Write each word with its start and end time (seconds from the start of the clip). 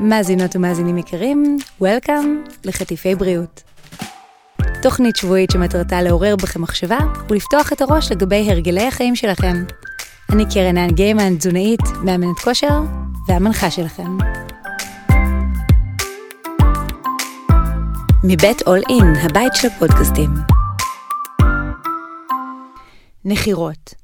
מאזינות 0.00 0.56
ומאזינים 0.56 0.98
יקרים, 0.98 1.58
Welcome 1.82 2.50
לחטיפי 2.64 3.14
בריאות. 3.14 3.62
תוכנית 4.82 5.16
שבועית 5.16 5.50
שמטרתה 5.50 6.02
לעורר 6.02 6.36
בכם 6.36 6.62
מחשבה 6.62 6.98
ולפתוח 7.30 7.72
את 7.72 7.80
הראש 7.80 8.12
לגבי 8.12 8.50
הרגלי 8.50 8.86
החיים 8.86 9.16
שלכם. 9.16 9.64
אני 10.32 10.44
קרן 10.54 10.76
האן 10.76 10.90
גיימן, 10.90 11.36
תזונאית, 11.36 11.80
מאמנת 12.04 12.38
כושר 12.44 12.80
והמנחה 13.28 13.70
שלכם. 13.70 14.18
מבית 18.24 18.62
אול 18.66 18.80
אין, 18.88 19.16
הבית 19.22 19.54
של 19.54 19.68
הפודקאסטים. 19.68 20.30
נחירות 23.24 23.97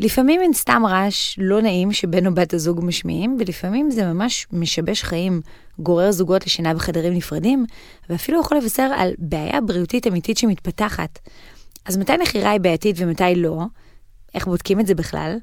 לפעמים 0.00 0.40
הן 0.40 0.52
סתם 0.52 0.82
רעש 0.86 1.38
לא 1.38 1.62
נעים 1.62 1.92
שבן 1.92 2.26
או 2.26 2.34
בת 2.34 2.54
הזוג 2.54 2.80
משמיעים, 2.84 3.36
ולפעמים 3.40 3.90
זה 3.90 4.04
ממש 4.04 4.46
משבש 4.52 5.02
חיים, 5.02 5.40
גורר 5.78 6.12
זוגות 6.12 6.46
לשינה 6.46 6.74
בחדרים 6.74 7.14
נפרדים, 7.14 7.66
ואפילו 8.10 8.40
יכול 8.40 8.56
לבשר 8.56 8.90
על 8.96 9.12
בעיה 9.18 9.60
בריאותית 9.60 10.06
אמיתית 10.06 10.38
שמתפתחת. 10.38 11.18
אז 11.86 11.96
מתי 11.96 12.16
נחירה 12.16 12.50
היא 12.50 12.60
בעייתית 12.60 12.96
ומתי 12.98 13.34
לא? 13.36 13.62
איך 14.34 14.46
בודקים 14.46 14.80
את 14.80 14.86
זה 14.86 14.94
בכלל? 14.94 15.38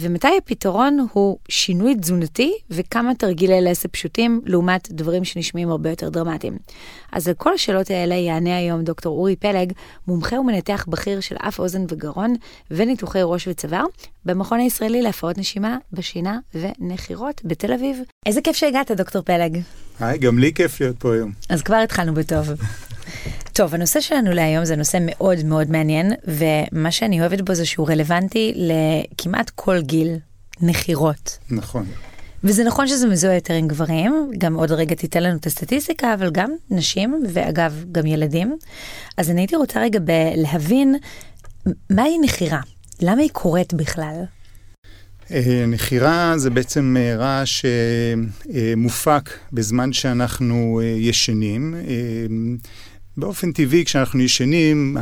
ומתי 0.00 0.28
הפתרון 0.38 1.06
הוא 1.12 1.38
שינוי 1.48 1.94
תזונתי 1.94 2.54
וכמה 2.70 3.14
תרגילי 3.14 3.60
לסה 3.60 3.88
פשוטים 3.88 4.40
לעומת 4.44 4.88
דברים 4.92 5.24
שנשמעים 5.24 5.70
הרבה 5.70 5.90
יותר 5.90 6.08
דרמטיים. 6.08 6.58
אז 7.12 7.28
על 7.28 7.34
כל 7.34 7.54
השאלות 7.54 7.90
האלה 7.90 8.14
יענה 8.14 8.56
היום 8.56 8.82
דוקטור 8.82 9.18
אורי 9.18 9.36
פלג, 9.36 9.72
מומחה 10.06 10.40
ומנתח 10.40 10.84
בכיר 10.88 11.20
של 11.20 11.36
אף 11.38 11.58
אוזן 11.58 11.84
וגרון 11.88 12.34
וניתוחי 12.70 13.18
ראש 13.22 13.48
וצוואר, 13.48 13.84
במכון 14.24 14.58
הישראלי 14.60 15.02
להפרעות 15.02 15.38
נשימה, 15.38 15.76
בשינה 15.92 16.38
ונחירות 16.54 17.40
בתל 17.44 17.72
אביב. 17.72 17.98
איזה 18.26 18.40
כיף 18.40 18.56
שהגעת, 18.56 18.90
דוקטור 18.90 19.22
פלג. 19.22 19.58
היי, 20.00 20.18
גם 20.18 20.38
לי 20.38 20.52
כיף 20.54 20.80
להיות 20.80 20.96
פה 20.98 21.14
היום. 21.14 21.32
אז 21.48 21.62
כבר 21.62 21.76
התחלנו 21.76 22.14
בטוב. 22.14 22.48
טוב, 23.58 23.74
הנושא 23.74 24.00
שלנו 24.00 24.32
להיום 24.32 24.64
זה 24.64 24.76
נושא 24.76 24.98
מאוד 25.00 25.44
מאוד 25.44 25.70
מעניין, 25.70 26.12
ומה 26.24 26.90
שאני 26.90 27.20
אוהבת 27.20 27.40
בו 27.40 27.54
זה 27.54 27.66
שהוא 27.66 27.88
רלוונטי 27.88 28.54
לכמעט 28.56 29.50
כל 29.54 29.80
גיל, 29.80 30.16
נחירות. 30.60 31.38
נכון. 31.50 31.86
וזה 32.44 32.64
נכון 32.64 32.88
שזה 32.88 33.06
מזוהה 33.06 33.34
יותר 33.34 33.54
עם 33.54 33.68
גברים, 33.68 34.30
גם 34.38 34.54
עוד 34.54 34.72
רגע 34.72 34.94
תיתן 34.94 35.22
לנו 35.22 35.36
את 35.36 35.46
הסטטיסטיקה, 35.46 36.14
אבל 36.14 36.30
גם 36.30 36.50
נשים, 36.70 37.24
ואגב, 37.32 37.84
גם 37.92 38.06
ילדים. 38.06 38.56
אז 39.16 39.30
אני 39.30 39.40
הייתי 39.40 39.56
רוצה 39.56 39.80
רגע 39.80 40.00
ב- 40.04 40.32
להבין 40.36 40.96
מהי 41.90 42.18
נחירה, 42.18 42.60
למה 43.00 43.22
היא 43.22 43.30
קורית 43.32 43.74
בכלל? 43.74 44.24
אה, 45.30 45.64
נחירה 45.68 46.34
זה 46.36 46.50
בעצם 46.50 46.96
אה, 46.98 47.16
רעש 47.16 47.64
אה, 47.64 48.72
מופק 48.76 49.30
בזמן 49.52 49.92
שאנחנו 49.92 50.80
ישנים. 50.96 51.74
באופן 53.18 53.52
טבעי, 53.52 53.84
כשאנחנו 53.84 54.22
ישנים, 54.22 54.96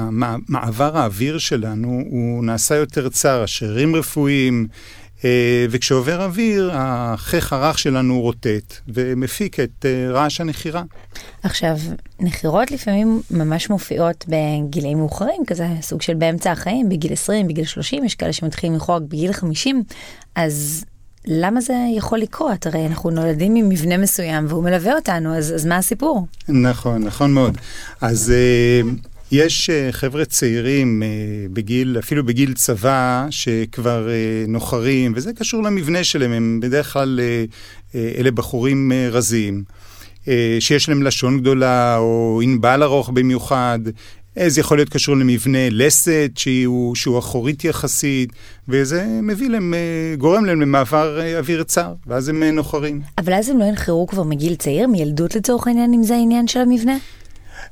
מעבר 0.49 0.99
האוויר 0.99 1.39
שלנו 1.39 2.03
הוא 2.11 2.45
נעשה 2.45 2.75
יותר 2.75 3.09
צר, 3.09 3.43
השרירים 3.43 3.97
רפואיים, 3.97 4.69
אה, 5.25 5.67
וכשעובר 5.71 6.25
אוויר, 6.25 6.71
החך 6.73 7.53
הרך 7.53 7.79
שלנו 7.79 8.21
רוטט 8.21 8.75
ומפיק 8.89 9.61
את 9.61 9.87
אה, 9.87 10.13
רעש 10.13 10.41
הנחירה. 10.41 10.83
עכשיו, 11.43 11.77
נחירות 12.21 12.71
לפעמים 12.71 13.21
ממש 13.31 13.71
מופיעות 13.71 14.25
בגילאים 14.29 14.99
מאוחרים, 14.99 15.43
כזה 15.47 15.67
סוג 15.81 16.03
של 16.03 16.15
באמצע 16.15 16.53
החיים, 16.53 16.89
בגיל 16.89 17.13
20, 17.13 17.49
בגיל 17.49 17.65
30, 17.65 18.05
יש 18.05 18.15
כאלה 18.15 18.33
שמתחילים 18.33 18.77
לחרוג 18.77 19.03
בגיל 19.03 19.33
50, 19.33 19.83
אז 20.35 20.85
למה 21.27 21.61
זה 21.61 21.75
יכול 21.97 22.19
לקרות? 22.19 22.67
הרי 22.67 22.87
אנחנו 22.87 23.11
נולדים 23.11 23.55
עם 23.55 23.69
מבנה 23.69 23.97
מסוים 23.97 24.47
והוא 24.49 24.65
מלווה 24.65 24.95
אותנו, 24.95 25.35
אז, 25.35 25.55
אז 25.55 25.67
מה 25.67 25.77
הסיפור? 25.77 26.27
נכון, 26.49 27.03
נכון 27.03 27.33
מאוד. 27.33 27.59
אז 28.01 28.33
uh, 28.85 28.87
יש 29.33 29.71
uh, 29.71 29.93
חבר'ה 29.93 30.25
צעירים 30.25 31.03
uh, 31.03 31.53
בגיל, 31.55 31.97
אפילו 31.99 32.27
בגיל 32.27 32.55
צבא, 32.55 33.27
שכבר 33.31 34.09
נוחרים, 34.49 35.13
וזה 35.17 35.33
קשור 35.33 35.63
למבנה 35.63 36.05
שלהם, 36.05 36.33
הם 36.33 36.61
בדרך 36.63 36.93
כלל, 36.93 37.21
אלה 37.95 38.31
בחורים 38.31 38.93
רזים. 39.11 39.65
שיש 40.61 40.89
להם 40.89 41.03
לשון 41.03 41.41
גדולה, 41.41 41.97
או 41.97 42.41
ענבל 42.45 42.83
ארוך 42.83 43.11
במיוחד, 43.15 43.79
זה 44.47 44.61
יכול 44.61 44.79
להיות 44.79 44.89
קשור 44.89 45.17
למבנה 45.17 45.71
לסת 45.71 46.31
שהוא, 46.37 46.95
שהוא 46.95 47.19
אחורית 47.19 47.65
יחסית, 47.65 48.33
וזה 48.69 49.07
מביא 49.23 49.49
להם, 49.49 49.75
אה, 49.75 50.17
גורם 50.19 50.45
להם 50.45 50.61
למעבר 50.61 51.21
אה, 51.21 51.39
אוויר 51.39 51.63
צר, 51.63 51.93
ואז 52.07 52.29
הם 52.29 52.43
אה, 52.43 52.51
נוחרים. 52.51 53.01
אבל 53.19 53.35
אז 53.35 53.49
הם 53.49 53.59
לא 53.59 53.65
ינחרו 53.65 54.07
כבר 54.07 54.23
מגיל 54.23 54.55
צעיר, 54.55 54.87
מילדות 54.89 55.35
לצורך 55.35 55.67
העניין, 55.67 55.95
אם 55.95 56.03
זה 56.03 56.15
העניין 56.15 56.49
של 56.49 56.61
המבנה? 56.61 56.97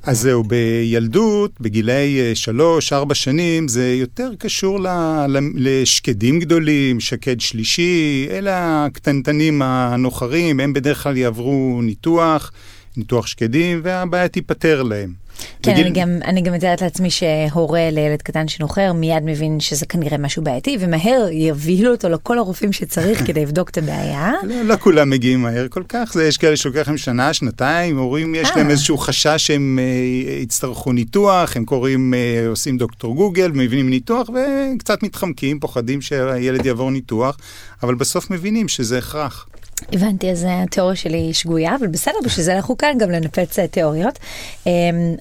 אז 0.03 0.19
זהו, 0.19 0.43
בילדות, 0.43 1.51
בגילאי 1.59 2.35
שלוש-ארבע 2.35 3.15
שנים, 3.15 3.67
זה 3.67 3.93
יותר 3.93 4.31
קשור 4.39 4.79
ל, 4.79 4.87
ל, 5.27 5.39
לשקדים 5.55 6.39
גדולים, 6.39 6.99
שקד 6.99 7.41
שלישי, 7.41 8.27
אלה 8.29 8.85
הקטנטנים 8.85 9.61
הנוחרים, 9.61 10.59
הם 10.59 10.73
בדרך 10.73 11.03
כלל 11.03 11.17
יעברו 11.17 11.79
ניתוח, 11.83 12.51
ניתוח 12.97 13.27
שקדים, 13.27 13.79
והבעיה 13.83 14.27
תיפתר 14.27 14.83
להם. 14.83 15.24
כן, 15.63 15.71
בגיל... 15.71 15.85
אני, 15.85 16.01
גם, 16.01 16.09
אני 16.25 16.41
גם 16.41 16.53
מתארת 16.53 16.81
לעצמי 16.81 17.09
שהורה 17.09 17.89
לילד 17.91 18.21
קטן 18.21 18.47
שנוחר 18.47 18.93
מיד 18.93 19.23
מבין 19.25 19.59
שזה 19.59 19.85
כנראה 19.85 20.17
משהו 20.17 20.43
בעייתי, 20.43 20.77
ומהר 20.79 21.27
יבהילו 21.31 21.91
אותו 21.91 22.09
לכל 22.09 22.37
הרופאים 22.37 22.73
שצריך 22.73 23.27
כדי 23.27 23.41
לבדוק 23.41 23.69
את 23.69 23.77
הבעיה. 23.77 24.31
לא, 24.43 24.61
לא 24.61 24.75
כולם 24.75 25.09
מגיעים 25.09 25.41
מהר 25.41 25.67
כל 25.67 25.83
כך, 25.89 26.11
זה, 26.13 26.27
יש 26.27 26.37
כאלה 26.37 26.57
שלוקח 26.57 26.87
להם 26.87 26.97
שנה, 26.97 27.33
שנתיים, 27.33 27.97
הורים 27.97 28.35
יש 28.35 28.49
להם 28.55 28.65
אה. 28.65 28.71
איזשהו 28.71 28.97
חשש 28.97 29.47
שהם 29.47 29.79
uh, 29.79 30.43
יצטרכו 30.43 30.91
ניתוח, 30.91 31.57
הם 31.57 31.65
קוראים, 31.65 32.13
uh, 32.13 32.49
עושים 32.49 32.77
דוקטור 32.77 33.15
גוגל, 33.15 33.51
מבינים 33.53 33.89
ניתוח, 33.89 34.29
וקצת 34.29 35.03
מתחמקים, 35.03 35.59
פוחדים 35.59 36.01
שהילד 36.01 36.65
יעבור 36.65 36.91
ניתוח, 36.91 37.37
אבל 37.83 37.95
בסוף 37.95 38.29
מבינים 38.29 38.67
שזה 38.67 38.97
הכרח. 38.97 39.47
הבנתי, 39.93 40.31
אז 40.31 40.45
התיאוריה 40.49 40.95
שלי 40.95 41.33
שגויה, 41.33 41.75
אבל 41.75 41.87
בסדר, 41.87 42.17
בשביל 42.25 42.45
זה 42.45 42.55
אנחנו 42.55 42.77
כאן 42.77 42.97
גם 42.99 43.11
לנפץ 43.11 43.59
אה, 43.59 43.67
תיאוריות. 43.67 44.19
אמ, 44.67 44.71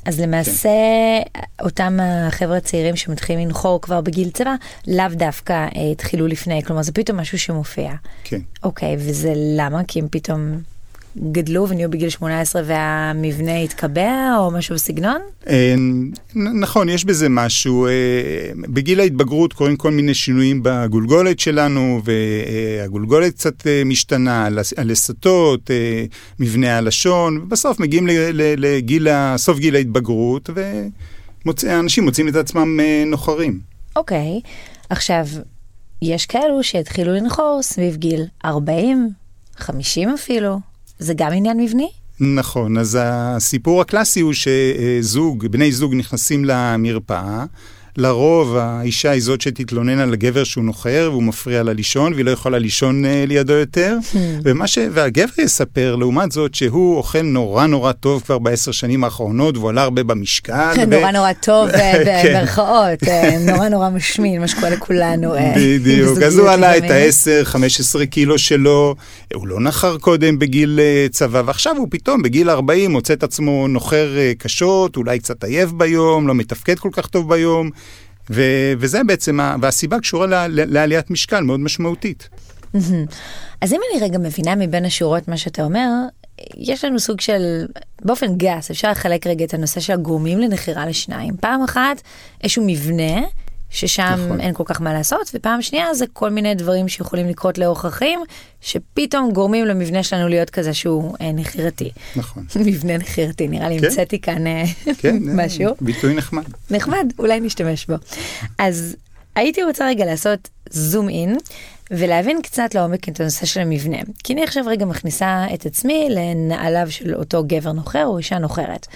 אז 0.05 0.21
למעשה, 0.21 0.69
כן. 1.35 1.41
אותם 1.65 1.99
החבר'ה 2.03 2.57
הצעירים 2.57 2.97
שמתחילים 2.97 3.49
לנחור 3.49 3.81
כבר 3.81 4.01
בגיל 4.01 4.31
צבא, 4.31 4.55
לאו 4.89 5.07
דווקא 5.13 5.53
אה, 5.53 5.91
התחילו 5.93 6.27
לפני, 6.27 6.63
כלומר 6.63 6.83
זה 6.83 6.93
פתאום 6.93 7.21
משהו 7.21 7.39
שמופיע. 7.39 7.93
כן. 8.25 8.41
אוקיי, 8.63 8.97
וזה 8.99 9.33
למה? 9.37 9.85
כי 9.89 10.01
הם 10.01 10.09
פתאום 10.11 10.59
גדלו 11.19 11.69
ונהיו 11.69 11.91
בגיל 11.91 12.09
18 12.09 12.63
והמבנה 12.67 13.59
התקבע 13.61 14.37
או 14.39 14.51
משהו 14.51 14.75
בסגנון? 14.75 15.21
אה, 15.49 15.75
נכון, 16.35 16.89
יש 16.89 17.05
בזה 17.05 17.29
משהו. 17.29 17.87
אה, 17.87 17.93
בגיל 18.57 19.01
ההתבגרות 19.01 19.53
קורים 19.53 19.77
כל 19.77 19.91
מיני 19.91 20.15
שינויים 20.15 20.61
בגולגולת 20.63 21.41
שלנו, 21.41 22.01
והגולגולת 22.05 23.35
קצת 23.35 23.67
אה, 23.67 23.83
משתנה, 23.85 24.49
הלסתות, 24.77 25.71
מבנה 26.39 26.79
הלשון, 26.79 27.39
ובסוף 27.39 27.81
מגיעים 27.81 28.07
לגיל, 28.57 29.09
סוף 29.37 29.59
גיל 29.59 29.77
ההתבגרות, 29.77 30.51
ואנשים 31.57 32.05
מוצאים 32.05 32.29
את 32.29 32.37
עצמם 32.37 32.81
נוחרים. 33.07 33.61
אוקיי, 33.97 34.41
עכשיו, 34.91 35.27
יש 36.03 36.27
כאלו 36.27 36.63
שהתחילו 36.63 37.13
לנחור 37.13 37.61
סביב 37.63 37.97
גיל 37.97 38.25
40, 38.45 39.09
50 39.57 40.09
אפילו. 40.09 40.74
זה 40.99 41.15
גם 41.17 41.33
עניין 41.33 41.61
מבני? 41.61 41.91
נכון, 42.21 42.79
אז 42.79 42.99
הסיפור 43.01 43.81
הקלאסי 43.81 44.21
הוא 44.21 44.33
שזוג, 44.33 45.47
בני 45.47 45.73
זוג 45.73 45.95
נכנסים 45.95 46.45
למרפאה, 46.45 47.45
לרוב 47.97 48.57
האישה 48.57 49.11
היא 49.11 49.23
זאת 49.23 49.41
שתתלונן 49.41 49.99
על 49.99 50.13
הגבר 50.13 50.45
שהוא 50.45 50.65
נוחר 50.65 51.09
והוא 51.13 51.23
מפריע 51.23 51.63
לה 51.63 51.73
לישון 51.73 52.13
והיא 52.13 52.25
לא 52.25 52.31
יכולה 52.31 52.59
לישון 52.59 53.05
uh, 53.05 53.09
לידו 53.29 53.53
יותר. 53.53 53.97
Hmm. 54.13 54.17
ומה 54.45 54.67
ש... 54.67 54.79
והגבר 54.93 55.33
יספר 55.39 55.97
לעומת 55.97 56.33
זאת 56.33 56.55
שהוא 56.55 56.97
אוכל 56.97 57.23
נורא 57.23 57.67
נורא 57.67 57.93
טוב 57.93 58.23
כבר 58.23 58.39
בעשר 58.39 58.73
שנים 58.73 59.05
האחרונות 59.05 59.57
והוא 59.57 59.71
עלה 59.71 59.83
הרבה 59.83 60.03
במשקל. 60.03 60.73
ו... 60.77 60.87
נורא 60.87 61.11
נורא 61.11 61.33
טוב 61.33 61.69
אה, 61.75 62.05
כן. 62.05 62.35
במרכאות, 62.35 63.03
אה, 63.09 63.39
נורא 63.39 63.69
נורא 63.69 63.91
משמין, 63.91 64.41
מה 64.41 64.49
שקורה 64.49 64.71
לכולנו. 64.71 65.35
בדיוק, 65.57 66.19
אז 66.19 66.39
הוא 66.39 66.49
עלה 66.49 66.77
את 66.77 66.83
ה-10-15 66.83 68.07
קילו 68.07 68.39
שלו, 68.39 68.95
הוא 69.35 69.49
לא 69.49 69.61
נחר 69.61 69.99
קודם 69.99 70.39
בגיל 70.39 70.81
צבא 71.11 71.43
ועכשיו 71.47 71.77
הוא 71.77 71.89
פתאום 71.91 72.23
בגיל 72.23 72.51
40 72.51 72.91
מוצא 72.91 73.13
את 73.13 73.23
עצמו 73.23 73.69
נוחר 73.69 74.09
קשות, 74.39 74.97
אולי 74.97 75.19
קצת 75.19 75.45
עייף 75.45 75.71
ביום, 75.71 76.29
לא 76.29 76.35
מתפקד 76.35 76.79
כל 76.79 76.91
כך 76.93 77.07
טוב 77.07 77.29
ביום. 77.29 77.71
ו- 78.31 78.73
וזה 78.79 79.05
בעצם, 79.07 79.39
והסיבה 79.61 80.01
קשורה 80.01 80.27
ל- 80.27 80.73
לעליית 80.73 81.11
משקל 81.11 81.41
מאוד 81.41 81.61
משמעותית. 81.61 82.29
אז 83.61 83.73
אם 83.73 83.81
אני 83.93 84.05
רגע 84.05 84.19
מבינה 84.19 84.55
מבין 84.55 84.85
השורות 84.85 85.29
מה 85.29 85.37
שאתה 85.37 85.63
אומר, 85.65 85.89
יש 86.57 86.85
לנו 86.85 86.99
סוג 87.01 87.21
של, 87.21 87.67
באופן 88.03 88.37
גס, 88.37 88.71
אפשר 88.71 88.91
לחלק 88.91 89.27
רגע 89.27 89.45
את 89.45 89.55
הנושא 89.55 89.81
של 89.81 89.93
הגורמים 89.93 90.39
לנחירה 90.39 90.87
לשניים. 90.87 91.37
פעם 91.41 91.63
אחת, 91.63 92.03
איזשהו 92.43 92.65
מבנה 92.67 93.21
ששם 93.75 94.17
נכון. 94.27 94.41
אין 94.41 94.55
כל 94.55 94.63
כך 94.67 94.81
מה 94.81 94.93
לעשות, 94.93 95.31
ופעם 95.35 95.63
שנייה 95.63 95.95
זה 95.95 96.07
כל 96.13 96.31
מיני 96.31 96.55
דברים 96.55 96.89
שיכולים 96.89 97.29
לקרות 97.29 97.59
לאורך 97.59 97.85
החיים, 97.85 98.21
שפתאום 98.61 99.33
גורמים 99.33 99.65
למבנה 99.65 100.03
שלנו 100.03 100.29
להיות 100.29 100.51
כזה 100.51 100.75
שהוא 100.75 101.17
אה, 101.21 101.33
נחירתי. 101.33 101.91
נכון. 102.17 102.45
מבנה 102.67 102.97
נחירתי, 102.97 103.49
נראה 103.49 103.69
לי 103.69 103.79
כן. 103.79 103.87
המצאתי 103.87 104.21
כאן 104.21 104.47
אה, 104.47 104.65
כן, 104.99 105.17
משהו. 105.45 105.75
ביטוי 105.81 106.15
נחמד. 106.15 106.45
נחמד, 106.71 107.13
אולי 107.19 107.41
נשתמש 107.41 107.87
בו. 107.87 107.95
אז 108.59 108.97
הייתי 109.35 109.63
רוצה 109.63 109.87
רגע 109.87 110.05
לעשות 110.05 110.49
זום 110.71 111.09
אין 111.09 111.37
ולהבין 111.91 112.43
קצת 112.43 112.75
לעומק 112.75 113.09
את 113.09 113.21
הנושא 113.21 113.47
של 113.47 113.61
המבנה. 113.61 113.99
כי 114.25 114.33
אני 114.33 114.45
עכשיו 114.45 114.65
רגע 114.67 114.85
מכניסה 114.85 115.47
את 115.55 115.67
עצמי 115.67 116.09
לנעליו 116.11 116.87
של 116.91 117.15
אותו 117.15 117.45
גבר 117.47 117.73
נוחר 117.73 118.07
או 118.07 118.19
אישה 118.19 118.39
נוחרת. 118.39 118.87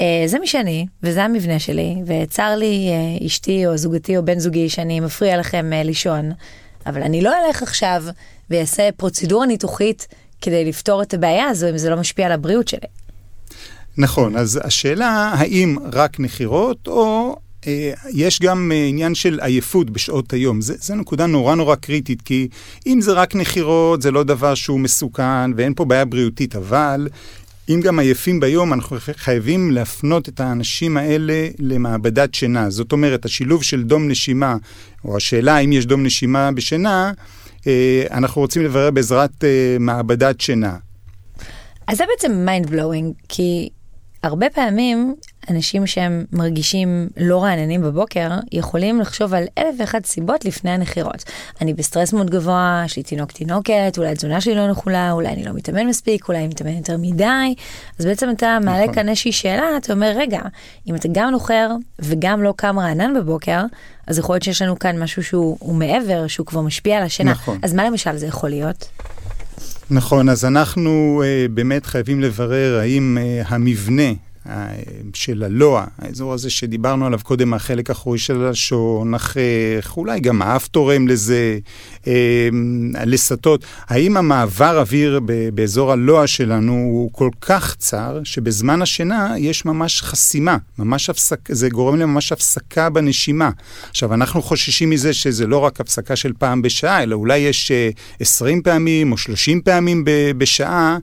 Uh, 0.00 0.02
זה 0.26 0.38
מי 0.38 0.46
שאני, 0.46 0.86
וזה 1.02 1.24
המבנה 1.24 1.58
שלי, 1.58 1.96
וצר 2.06 2.54
לי 2.56 2.88
uh, 3.20 3.26
אשתי 3.26 3.66
או 3.66 3.76
זוגתי 3.76 4.16
או 4.16 4.24
בן 4.24 4.38
זוגי 4.38 4.68
שאני 4.68 5.00
מפריע 5.00 5.36
לכם 5.36 5.70
uh, 5.72 5.86
לישון, 5.86 6.32
אבל 6.86 7.02
אני 7.02 7.22
לא 7.22 7.32
אלך 7.46 7.62
עכשיו 7.62 8.04
ואעשה 8.50 8.88
פרוצדורה 8.96 9.46
ניתוחית 9.46 10.06
כדי 10.40 10.64
לפתור 10.64 11.02
את 11.02 11.14
הבעיה 11.14 11.46
הזו 11.46 11.68
אם 11.68 11.78
זה 11.78 11.90
לא 11.90 11.96
משפיע 11.96 12.26
על 12.26 12.32
הבריאות 12.32 12.68
שלי. 12.68 12.88
נכון, 13.98 14.36
אז 14.36 14.60
השאלה 14.64 15.32
האם 15.34 15.76
רק 15.92 16.20
נחירות 16.20 16.88
או 16.88 17.36
אה, 17.66 17.92
יש 18.10 18.40
גם 18.40 18.72
אה, 18.74 18.86
עניין 18.86 19.14
של 19.14 19.40
עייפות 19.42 19.90
בשעות 19.90 20.32
היום. 20.32 20.60
זה 20.60 20.94
נקודה 20.94 21.26
נורא 21.26 21.54
נורא 21.54 21.74
קריטית, 21.74 22.22
כי 22.22 22.48
אם 22.86 23.00
זה 23.00 23.12
רק 23.12 23.34
נחירות 23.34 24.02
זה 24.02 24.10
לא 24.10 24.22
דבר 24.22 24.54
שהוא 24.54 24.80
מסוכן 24.80 25.52
ואין 25.56 25.74
פה 25.74 25.84
בעיה 25.84 26.04
בריאותית, 26.04 26.56
אבל 26.56 27.08
אם 27.70 27.80
גם 27.80 27.98
עייפים 27.98 28.40
ביום, 28.40 28.72
אנחנו 28.72 28.96
חייבים 29.16 29.70
להפנות 29.70 30.28
את 30.28 30.40
האנשים 30.40 30.96
האלה 30.96 31.48
למעבדת 31.58 32.34
שינה. 32.34 32.70
זאת 32.70 32.92
אומרת, 32.92 33.24
השילוב 33.24 33.62
של 33.62 33.82
דום 33.82 34.08
נשימה, 34.08 34.56
או 35.04 35.16
השאלה 35.16 35.56
האם 35.56 35.72
יש 35.72 35.86
דום 35.86 36.02
נשימה 36.02 36.52
בשינה, 36.52 37.12
אה, 37.66 38.04
אנחנו 38.10 38.40
רוצים 38.40 38.62
לברר 38.62 38.90
בעזרת 38.90 39.44
אה, 39.44 39.76
מעבדת 39.80 40.40
שינה. 40.40 40.76
אז 41.86 41.98
זה 41.98 42.04
בעצם 42.12 42.48
mind 42.48 42.68
blowing, 42.68 43.26
כי 43.28 43.68
הרבה 44.22 44.50
פעמים 44.50 45.14
אנשים 45.50 45.86
שהם 45.86 46.24
מרגישים 46.32 47.08
לא 47.16 47.42
רעננים 47.42 47.82
בבוקר, 47.82 48.30
יכולים 48.52 49.00
לחשוב 49.00 49.34
על 49.34 49.44
אלף 49.58 49.74
ואחת 49.78 50.06
סיבות 50.06 50.44
לפני 50.44 50.70
הנחירות. 50.70 51.24
אני 51.60 51.74
בסטרס 51.74 52.12
מאוד 52.12 52.30
גבוה, 52.30 52.82
יש 52.84 52.96
לי 52.96 53.02
תינוק 53.02 53.32
תינוקת, 53.32 53.94
אולי 53.98 54.08
התזונה 54.08 54.40
שלי 54.40 54.54
לא 54.54 54.70
נכולה, 54.70 55.12
אולי 55.12 55.28
אני 55.28 55.44
לא 55.44 55.52
מתאמן 55.52 55.86
מספיק, 55.86 56.28
אולי 56.28 56.38
אני 56.38 56.48
מתאמן 56.48 56.76
יותר 56.76 56.96
מדי. 56.98 57.54
אז 57.98 58.06
בעצם 58.06 58.30
אתה 58.30 58.58
מעלה 58.64 58.82
נכון. 58.82 58.94
כאן 58.94 59.08
איזושהי 59.08 59.32
שאלה, 59.32 59.76
אתה 59.76 59.92
אומר, 59.92 60.12
רגע, 60.16 60.40
אם 60.86 60.94
אתה 60.94 61.08
גם 61.12 61.30
נוחר 61.30 61.70
וגם 61.98 62.42
לא 62.42 62.54
קם 62.56 62.78
רענן 62.78 63.14
בבוקר, 63.14 63.62
אז 64.06 64.18
יכול 64.18 64.34
להיות 64.34 64.42
שיש 64.42 64.62
לנו 64.62 64.78
כאן 64.78 65.02
משהו 65.02 65.24
שהוא 65.24 65.56
הוא 65.60 65.74
מעבר, 65.74 66.26
שהוא 66.26 66.46
כבר 66.46 66.60
משפיע 66.60 66.98
על 66.98 67.02
השינה. 67.02 67.30
נכון. 67.30 67.58
אז 67.62 67.74
מה 67.74 67.84
למשל 67.84 68.16
זה 68.16 68.26
יכול 68.26 68.50
להיות? 68.50 68.88
נכון, 69.90 70.28
אז 70.28 70.44
אנחנו 70.44 71.22
uh, 71.22 71.52
באמת 71.52 71.86
חייבים 71.86 72.20
לברר 72.20 72.78
האם 72.80 73.18
uh, 73.20 73.48
המבנה 73.48 74.12
של 75.14 75.42
הלוע, 75.42 75.84
האזור 75.98 76.32
הזה 76.32 76.50
שדיברנו 76.50 77.06
עליו 77.06 77.20
קודם, 77.22 77.54
החלק 77.54 77.90
האחורי 77.90 78.18
של 78.18 78.44
הלשון, 78.44 79.14
החך, 79.14 79.96
אולי 79.96 80.20
גם 80.20 80.42
האף 80.42 80.68
תורם 80.68 81.08
לזה, 81.08 81.58
uh, 82.02 82.08
הלסתות, 82.94 83.64
האם 83.86 84.16
המעבר 84.16 84.78
אוויר 84.80 85.20
באזור 85.54 85.92
הלוע 85.92 86.26
שלנו 86.26 86.72
הוא 86.72 87.10
כל 87.12 87.30
כך 87.40 87.76
צר, 87.78 88.20
שבזמן 88.24 88.82
השינה 88.82 89.34
יש 89.38 89.64
ממש 89.64 90.02
חסימה, 90.02 90.56
ממש 90.78 91.10
הפסק, 91.10 91.38
זה 91.48 91.68
גורם 91.68 91.96
לממש 91.96 92.32
הפסקה 92.32 92.90
בנשימה. 92.90 93.50
עכשיו, 93.90 94.14
אנחנו 94.14 94.42
חוששים 94.42 94.90
מזה 94.90 95.12
שזה 95.12 95.46
לא 95.46 95.58
רק 95.58 95.80
הפסקה 95.80 96.16
של 96.16 96.32
פעם 96.38 96.62
בשעה, 96.62 97.02
אלא 97.02 97.16
אולי 97.16 97.38
יש 97.38 97.72
uh, 97.72 98.20
20 98.20 98.62
פעמים 98.62 99.12
או 99.12 99.18
30 99.18 99.60
פעמים 99.60 100.04
בשעה, 100.38 100.98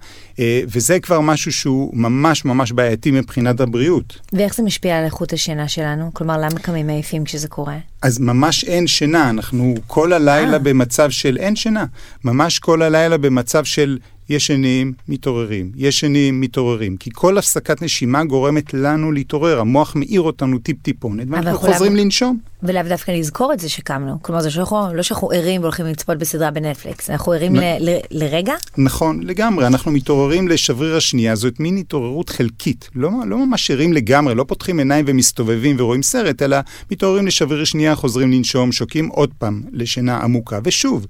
וזה 0.68 1.00
כבר 1.00 1.22
משהו 1.22 1.54
שהוא 1.54 1.92
ממש 1.94 2.46
ממש 2.46 2.72
בעייתי 2.72 3.12
מבחינת 3.12 3.60
הבריאות. 3.60 4.20
ואיך 4.34 4.56
זה 4.56 4.64
משפיע 4.64 4.98
על 4.98 5.06
איכות 5.06 5.34
השינה 5.34 5.68
שלנו? 5.68 6.10
כלומר, 6.14 6.38
למה 6.38 6.60
קמים 6.60 6.88
מעייפים 6.88 7.24
כשזה 7.24 7.48
קורה? 7.48 7.78
אז 8.02 8.20
ממש 8.20 8.64
אין 8.64 8.88
שינה, 8.88 9.30
אנחנו 9.30 9.76
כל 9.88 10.14
הלילה 10.14 10.54
אה. 10.54 10.60
במצב 10.60 11.10
של 11.10 11.38
אין 11.38 11.56
שינה. 11.56 11.86
ממש 12.24 12.60
כל 12.60 12.82
הלילה 12.82 13.18
במצב 13.18 13.64
של 13.64 13.98
ישנים, 14.30 14.94
מתעוררים, 15.08 15.72
ישנים, 15.76 16.42
מתעוררים. 16.42 16.98
כי 16.98 17.10
כל 17.14 17.38
הפסקת 17.38 17.82
נשימה 17.82 18.24
גורמת 18.24 18.74
לנו 18.74 19.12
להתעורר, 19.12 19.60
המוח 19.60 19.96
מאיר 19.96 20.22
אותנו 20.22 20.60
טיפ-טיפונת, 20.60 21.28
ואנחנו 21.30 21.50
אנחנו 21.50 21.74
חוזרים 21.74 21.92
למה- 21.96 22.02
לנשום. 22.04 22.38
ולאו 22.64 22.82
דווקא 22.90 23.12
לזכור 23.12 23.54
את 23.54 23.60
זה 23.60 23.70
שקמנו. 23.70 24.22
כלומר, 24.22 24.42
זה 24.42 24.52
שאנחנו, 24.52 24.94
לא 24.94 25.04
שאנחנו 25.04 25.32
ערים 25.32 25.62
והולכים 25.62 25.86
לצפות 25.86 26.18
בסדרה 26.18 26.52
בנטפליקס, 26.52 27.10
אנחנו 27.10 27.32
ערים 27.32 27.56
נ- 27.56 27.60
ל, 27.60 27.78
ל, 27.80 27.98
לרגע, 28.12 28.54
נכון, 28.78 29.24
לגמרי. 29.24 29.68
אנחנו 29.68 29.92
מתעוררים 29.92 30.48
לשבריר 30.48 30.96
השנייה, 30.96 31.36
זאת 31.36 31.60
מין 31.60 31.78
התעוררות 31.78 32.30
חלקית. 32.30 32.90
לא, 32.96 33.10
לא 33.28 33.46
ממש 33.46 33.72
ערים 33.72 33.94
לגמרי, 33.94 34.36
לא 34.36 34.44
פותחים 34.48 34.80
עיניים 34.80 35.06
ומסתובבים 35.08 35.76
ורואים 35.80 36.04
סרט, 36.04 36.42
אלא 36.42 36.58
מתעוררים 36.92 37.28
לשבריר 37.28 37.62
השנייה, 37.62 37.96
חוזרים 37.96 38.32
לנשום, 38.32 38.72
שוקעים 38.72 39.08
עוד 39.08 39.30
פעם 39.38 39.62
לשינה 39.72 40.18
עמוקה. 40.18 40.60
ושוב, 40.64 41.06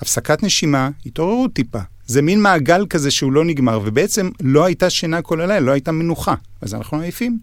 הפסקת 0.00 0.42
נשימה, 0.42 0.90
התעוררות 1.06 1.52
טיפה. 1.52 1.78
זה 2.10 2.22
מין 2.22 2.40
מעגל 2.40 2.86
כזה 2.86 3.10
שהוא 3.10 3.32
לא 3.32 3.44
נגמר, 3.44 3.80
ובעצם 3.84 4.30
לא 4.40 4.64
הייתה 4.64 4.90
שינה 4.90 5.22
כל 5.22 5.40
הלילה, 5.40 5.60
לא 5.60 5.72
הייתה 5.72 5.92
מנוחה. 5.92 6.34
אז 6.60 6.74
אנחנו 6.74 7.00
עייפים. 7.00 7.38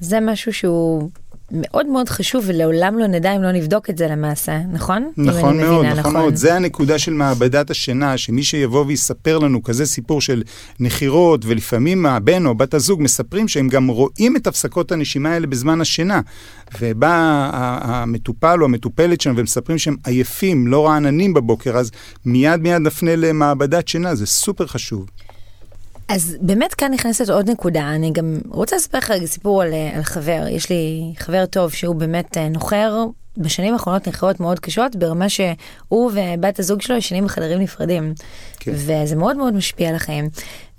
זה 0.00 0.20
משהו 0.20 0.52
שהוא 0.52 1.10
מאוד 1.50 1.86
מאוד 1.86 2.08
חשוב, 2.08 2.44
ולעולם 2.46 2.98
לא 2.98 3.06
נדע 3.06 3.36
אם 3.36 3.42
לא 3.42 3.52
נבדוק 3.52 3.90
את 3.90 3.98
זה 3.98 4.06
למעשה, 4.06 4.60
נכון? 4.72 5.10
נכון 5.16 5.56
מאוד, 5.56 5.84
מבינה, 5.84 6.00
נכון 6.00 6.12
מאוד. 6.12 6.34
זה 6.36 6.54
הנקודה 6.54 6.98
של 6.98 7.12
מעבדת 7.12 7.70
השינה, 7.70 8.18
שמי 8.18 8.42
שיבוא 8.42 8.84
ויספר 8.86 9.38
לנו 9.38 9.62
כזה 9.62 9.86
סיפור 9.86 10.20
של 10.20 10.42
נחירות, 10.80 11.44
ולפעמים 11.44 12.06
הבן 12.06 12.46
או 12.46 12.54
בת 12.54 12.74
הזוג 12.74 13.02
מספרים 13.02 13.48
שהם 13.48 13.68
גם 13.68 13.86
רואים 13.86 14.36
את 14.36 14.46
הפסקות 14.46 14.92
הנשימה 14.92 15.30
האלה 15.30 15.46
בזמן 15.46 15.80
השינה. 15.80 16.20
ובא 16.80 17.50
המטופל 17.82 18.56
או 18.60 18.64
המטופלת 18.64 19.20
שלנו 19.20 19.36
ומספרים 19.36 19.78
שהם 19.78 19.96
עייפים, 20.04 20.66
לא 20.66 20.86
רעננים 20.86 21.34
בבוקר, 21.34 21.76
אז 21.76 21.90
מיד 22.24 22.60
מיד 22.60 22.82
נפנה 22.82 23.16
למעבדת 23.16 23.88
שינה, 23.88 24.14
זה 24.14 24.26
סופר 24.26 24.66
חשוב. 24.66 25.06
אז 26.08 26.36
באמת 26.40 26.74
כאן 26.74 26.92
נכנסת 26.92 27.28
עוד 27.28 27.50
נקודה, 27.50 27.90
אני 27.94 28.10
גם 28.10 28.38
רוצה 28.48 28.76
לספר 28.76 28.98
לך 28.98 29.12
סיפור 29.24 29.62
על, 29.62 29.72
אה, 29.72 29.96
על 29.96 30.02
חבר, 30.02 30.44
יש 30.50 30.70
לי 30.70 31.12
חבר 31.18 31.46
טוב 31.46 31.72
שהוא 31.72 31.94
באמת 31.94 32.36
אה, 32.36 32.48
נוחר. 32.48 33.04
בשנים 33.38 33.72
האחרונות 33.72 34.08
נחירות 34.08 34.40
מאוד 34.40 34.60
קשות 34.60 34.96
ברמה 34.96 35.28
שהוא 35.28 36.10
ובת 36.12 36.58
הזוג 36.58 36.82
שלו 36.82 36.96
ישנים 36.96 37.24
בחדרים 37.24 37.60
נפרדים. 37.60 38.14
כן. 38.60 38.72
וזה 38.74 39.16
מאוד 39.16 39.36
מאוד 39.36 39.54
משפיע 39.54 39.88
על 39.88 39.94
החיים. 39.94 40.28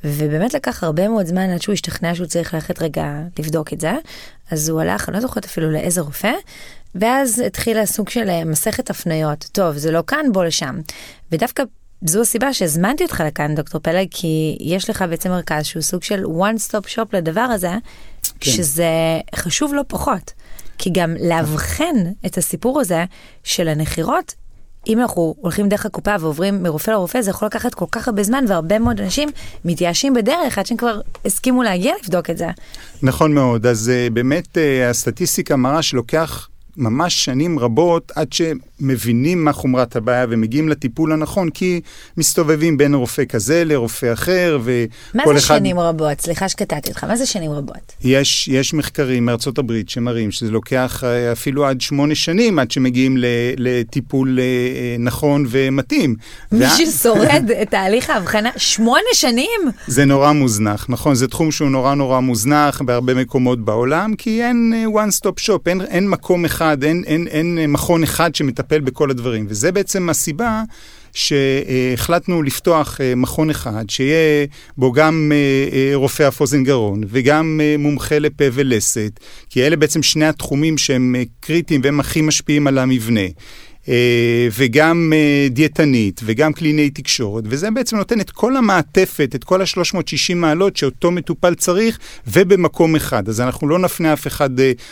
ובאמת 0.03 0.53
לקח 0.53 0.83
הרבה 0.83 1.07
מאוד 1.07 1.25
זמן 1.25 1.49
עד 1.49 1.61
שהוא 1.61 1.73
השתכנע 1.73 2.15
שהוא 2.15 2.27
צריך 2.27 2.53
ללכת 2.53 2.81
רגע 2.81 3.13
לבדוק 3.39 3.73
את 3.73 3.81
זה. 3.81 3.93
אז 4.51 4.69
הוא 4.69 4.81
הלך, 4.81 5.09
אני 5.09 5.15
לא 5.15 5.21
זוכרת 5.21 5.45
אפילו 5.45 5.71
לאיזה 5.71 6.01
רופא, 6.01 6.33
ואז 6.95 7.39
התחילה 7.39 7.85
סוג 7.85 8.09
של 8.09 8.29
אה, 8.29 8.45
מסכת 8.45 8.89
הפניות. 8.89 9.49
טוב, 9.51 9.77
זה 9.77 9.91
לא 9.91 10.03
כאן, 10.07 10.25
בוא 10.31 10.45
לשם. 10.45 10.79
ודווקא 11.31 11.63
זו 12.01 12.21
הסיבה 12.21 12.53
שהזמנתי 12.53 13.03
אותך 13.03 13.23
לכאן, 13.27 13.55
דוקטור 13.55 13.81
פלג, 13.81 14.07
כי 14.11 14.57
יש 14.59 14.89
לך 14.89 15.05
בעצם 15.09 15.29
מרכז 15.29 15.65
שהוא 15.65 15.81
סוג 15.81 16.03
של 16.03 16.23
one 16.23 16.69
stop 16.69 16.95
shop 16.95 17.07
לדבר 17.13 17.41
הזה, 17.41 17.71
כן. 18.39 18.51
שזה 18.51 18.89
חשוב 19.35 19.73
לא 19.73 19.81
פחות. 19.87 20.31
כי 20.77 20.89
גם 20.93 21.15
לאבחן 21.29 21.95
את 22.25 22.37
הסיפור 22.37 22.79
הזה 22.79 23.05
של 23.43 23.67
הנחירות, 23.67 24.33
אם 24.87 24.99
אנחנו 24.99 25.35
הולכים 25.41 25.69
דרך 25.69 25.85
הקופה 25.85 26.15
ועוברים 26.19 26.63
מרופא 26.63 26.91
לרופא, 26.91 27.21
זה 27.21 27.29
יכול 27.29 27.45
לקחת 27.45 27.73
כל 27.73 27.85
כך 27.91 28.07
הרבה 28.07 28.23
זמן, 28.23 28.45
והרבה 28.47 28.79
מאוד 28.79 29.01
אנשים 29.01 29.29
מתייאשים 29.65 30.13
בדרך 30.13 30.57
עד 30.57 30.65
שהם 30.65 30.77
כבר 30.77 31.01
הסכימו 31.25 31.63
להגיע 31.63 31.93
לבדוק 32.03 32.29
את 32.29 32.37
זה. 32.37 32.47
נכון 33.01 33.33
מאוד, 33.33 33.65
אז 33.65 33.91
uh, 33.91 34.13
באמת 34.13 34.57
uh, 34.57 34.89
הסטטיסטיקה 34.89 35.55
מראה 35.55 35.81
שלוקח 35.81 36.49
ממש 36.77 37.25
שנים 37.25 37.59
רבות 37.59 38.11
עד 38.15 38.27
שמבינים 38.33 39.45
מה 39.45 39.53
חומרת 39.53 39.95
הבעיה 39.95 40.25
ומגיעים 40.29 40.69
לטיפול 40.69 41.11
הנכון, 41.11 41.49
כי 41.49 41.81
מסתובבים 42.17 42.77
בין 42.77 42.93
רופא 42.93 43.23
כזה 43.25 43.63
לרופא 43.65 44.13
אחר, 44.13 44.59
וכל 44.63 44.73
מה 45.13 45.23
אחד... 45.23 45.33
זה 45.33 45.41
שנים 45.41 45.79
רבות? 45.79 46.21
סליחה 46.21 46.49
שקטעתי 46.49 46.89
אותך, 46.89 47.03
מה 47.03 47.15
זה 47.15 47.25
שנים 47.25 47.51
רבות? 47.51 47.93
יש, 48.03 48.47
יש 48.47 48.73
מחקרים 48.73 49.25
מארצות 49.25 49.57
הברית 49.57 49.89
שמראים 49.89 50.31
שזה 50.31 50.51
לוקח 50.51 51.03
אה, 51.03 51.31
אפילו 51.31 51.65
עד 51.65 51.81
שמונה 51.81 52.15
שנים 52.15 52.59
עד 52.59 52.71
שמגיעים 52.71 53.17
לטיפול 53.57 54.39
אה, 54.39 54.43
אה, 54.43 54.95
נכון 54.99 55.45
ומתאים. 55.49 56.15
מי 56.51 56.65
וה- 56.65 56.69
ששורד 56.77 57.51
את 57.61 57.69
תהליך 57.69 58.09
ההבחנה, 58.09 58.49
שמונה 58.57 59.01
שנים? 59.13 59.59
זה 59.87 60.05
נורא 60.05 60.31
מוזנח, 60.31 60.85
נכון, 60.89 61.15
זה 61.15 61.27
תחום 61.27 61.51
שהוא 61.51 61.69
נורא 61.69 61.95
נורא 61.95 62.19
מוזנח 62.19 62.81
בהרבה 62.81 63.13
מקומות 63.13 63.65
בעולם, 63.65 64.15
כי 64.15 64.43
אין 64.43 64.73
one 64.93 65.23
stop 65.23 65.43
shop, 65.45 65.59
אין, 65.65 65.81
אין 65.81 66.09
מקום 66.09 66.45
אחד 66.45 66.66
אחד, 66.67 66.83
אין, 66.83 67.03
אין, 67.07 67.27
אין 67.27 67.71
מכון 67.71 68.03
אחד 68.03 68.35
שמטפל 68.35 68.79
בכל 68.79 69.11
הדברים. 69.11 69.45
וזה 69.49 69.71
בעצם 69.71 70.09
הסיבה 70.09 70.63
שהחלטנו 71.13 72.43
לפתוח 72.43 73.01
אה, 73.01 73.15
מכון 73.15 73.49
אחד, 73.49 73.89
שיהיה 73.89 74.45
בו 74.77 74.91
גם 74.91 75.31
אה, 75.35 75.77
אה, 75.77 75.95
רופא 75.95 76.27
אף 76.27 76.41
אוזן 76.41 76.63
גרון 76.63 77.01
וגם 77.07 77.61
מומחה 77.79 78.19
לפה 78.19 78.43
ולסת, 78.53 79.19
כי 79.49 79.67
אלה 79.67 79.75
בעצם 79.75 80.03
שני 80.03 80.25
התחומים 80.25 80.77
שהם 80.77 81.15
קריטיים 81.39 81.81
והם 81.83 81.99
הכי 81.99 82.21
משפיעים 82.21 82.67
על 82.67 82.77
המבנה. 82.77 83.27
וגם 84.57 85.13
דיאטנית 85.49 86.21
וגם 86.23 86.53
קלינאי 86.53 86.89
תקשורת, 86.89 87.43
וזה 87.47 87.71
בעצם 87.71 87.97
נותן 87.97 88.21
את 88.21 88.31
כל 88.31 88.57
המעטפת, 88.57 89.31
את 89.35 89.43
כל 89.43 89.61
ה-360 89.61 90.35
מעלות 90.35 90.77
שאותו 90.77 91.11
מטופל 91.11 91.55
צריך, 91.55 91.99
ובמקום 92.27 92.95
אחד. 92.95 93.29
אז 93.29 93.41
אנחנו 93.41 93.67
לא 93.67 93.79
נפנה 93.79 94.13
אף 94.13 94.27
אחד 94.27 94.49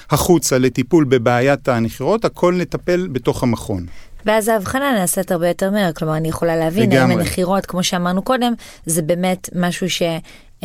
החוצה 0.09 0.57
לטיפול 0.57 1.03
בבעיית 1.03 1.67
הנחירות, 1.67 2.25
הכל 2.25 2.53
נטפל 2.53 3.07
בתוך 3.11 3.43
המכון. 3.43 3.85
ואז 4.25 4.47
ההבחנה 4.47 4.93
נעשית 4.93 5.31
הרבה 5.31 5.47
יותר 5.47 5.71
מהר, 5.71 5.91
כלומר 5.93 6.17
אני 6.17 6.27
יכולה 6.27 6.55
להבין 6.55 6.91
האם 6.91 7.11
הנחירות, 7.11 7.65
כמו 7.65 7.83
שאמרנו 7.83 8.21
קודם, 8.21 8.53
זה 8.85 9.01
באמת 9.01 9.49
משהו 9.55 9.89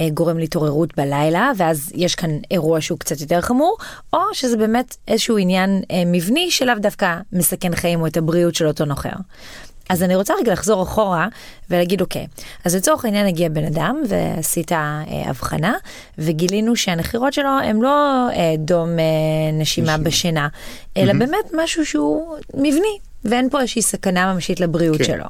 שגורם 0.08 0.38
להתעוררות 0.38 0.96
בלילה, 0.96 1.52
ואז 1.56 1.92
יש 1.94 2.14
כאן 2.14 2.30
אירוע 2.50 2.80
שהוא 2.80 2.98
קצת 2.98 3.20
יותר 3.20 3.40
חמור, 3.40 3.76
או 4.12 4.18
שזה 4.32 4.56
באמת 4.56 4.96
איזשהו 5.08 5.38
עניין 5.38 5.82
אה, 5.90 6.02
מבני 6.06 6.50
שלאו 6.50 6.74
דווקא 6.80 7.16
מסכן 7.32 7.74
חיים 7.76 8.00
או 8.00 8.06
את 8.06 8.16
הבריאות 8.16 8.54
של 8.54 8.66
אותו 8.66 8.84
נוחר. 8.84 9.10
אז 9.90 10.02
אני 10.02 10.16
רוצה 10.16 10.34
רגע 10.40 10.52
לחזור 10.52 10.82
אחורה 10.82 11.28
ולהגיד 11.70 12.00
אוקיי, 12.00 12.26
אז 12.64 12.76
לצורך 12.76 13.04
העניין 13.04 13.26
הגיע 13.26 13.48
בן 13.48 13.64
אדם 13.64 14.02
ועשית 14.08 14.72
אה, 14.72 15.02
הבחנה 15.26 15.74
וגילינו 16.18 16.76
שהנחירות 16.76 17.32
שלו 17.32 17.48
הם 17.64 17.82
לא 17.82 18.26
אה, 18.32 18.54
דום 18.58 18.98
אה, 18.98 19.04
נשימה 19.52 19.92
נשימה 19.92 19.98
בשינה, 19.98 20.48
אלא 20.96 21.12
mm-hmm. 21.12 21.18
באמת 21.18 21.50
משהו 21.56 21.86
שהוא 21.86 22.36
מבני, 22.54 22.98
ואין 23.24 23.50
פה 23.50 23.60
איזושהי 23.60 23.82
סכנה 23.82 24.34
ממשית 24.34 24.60
לבריאות 24.60 24.98
כן. 24.98 25.04
שלו. 25.04 25.24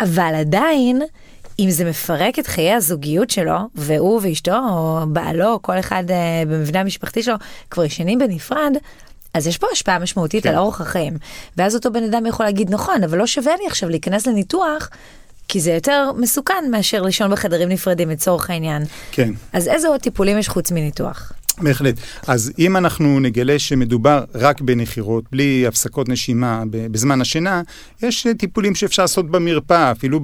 אבל 0.00 0.34
עדיין, 0.34 1.02
אם 1.58 1.70
זה 1.70 1.84
מפרק 1.84 2.38
את 2.38 2.46
חיי 2.46 2.72
הזוגיות 2.72 3.30
שלו, 3.30 3.56
והוא 3.74 4.20
ואשתו, 4.22 4.56
או 4.70 5.00
בעלו, 5.08 5.62
כל 5.62 5.78
אחד 5.78 6.04
uh, 6.08 6.48
במבנה 6.48 6.80
המשפחתי 6.80 7.22
שלו, 7.22 7.34
כבר 7.70 7.84
ישנים 7.84 8.18
בנפרד, 8.18 8.72
אז 9.34 9.46
יש 9.46 9.58
פה 9.58 9.66
השפעה 9.72 9.98
משמעותית 9.98 10.42
כן. 10.42 10.48
על 10.48 10.56
אורח 10.56 10.80
החיים. 10.80 11.18
ואז 11.56 11.74
אותו 11.74 11.92
בן 11.92 12.04
אדם 12.04 12.26
יכול 12.26 12.46
להגיד, 12.46 12.70
נכון, 12.70 13.04
אבל 13.04 13.18
לא 13.18 13.26
שווה 13.26 13.52
לי 13.56 13.66
עכשיו 13.66 13.88
להיכנס 13.88 14.26
לניתוח, 14.26 14.90
כי 15.48 15.60
זה 15.60 15.72
יותר 15.72 16.10
מסוכן 16.16 16.64
מאשר 16.70 17.02
לישון 17.02 17.30
בחדרים 17.30 17.68
נפרדים 17.68 18.10
לצורך 18.10 18.50
העניין. 18.50 18.82
כן. 19.10 19.30
אז 19.52 19.68
איזה 19.68 19.88
עוד 19.88 20.00
טיפולים 20.00 20.38
יש 20.38 20.48
חוץ 20.48 20.70
מניתוח? 20.70 21.32
בהחלט. 21.60 21.94
אז 22.26 22.52
אם 22.58 22.76
אנחנו 22.76 23.20
נגלה 23.20 23.58
שמדובר 23.58 24.24
רק 24.34 24.60
בנחירות, 24.60 25.24
בלי 25.32 25.66
הפסקות 25.66 26.08
נשימה 26.08 26.62
בזמן 26.70 27.20
השינה, 27.20 27.62
יש 28.02 28.26
טיפולים 28.38 28.74
שאפשר 28.74 29.02
לעשות 29.02 29.30
במרפאה, 29.30 29.90
אפילו 29.90 30.20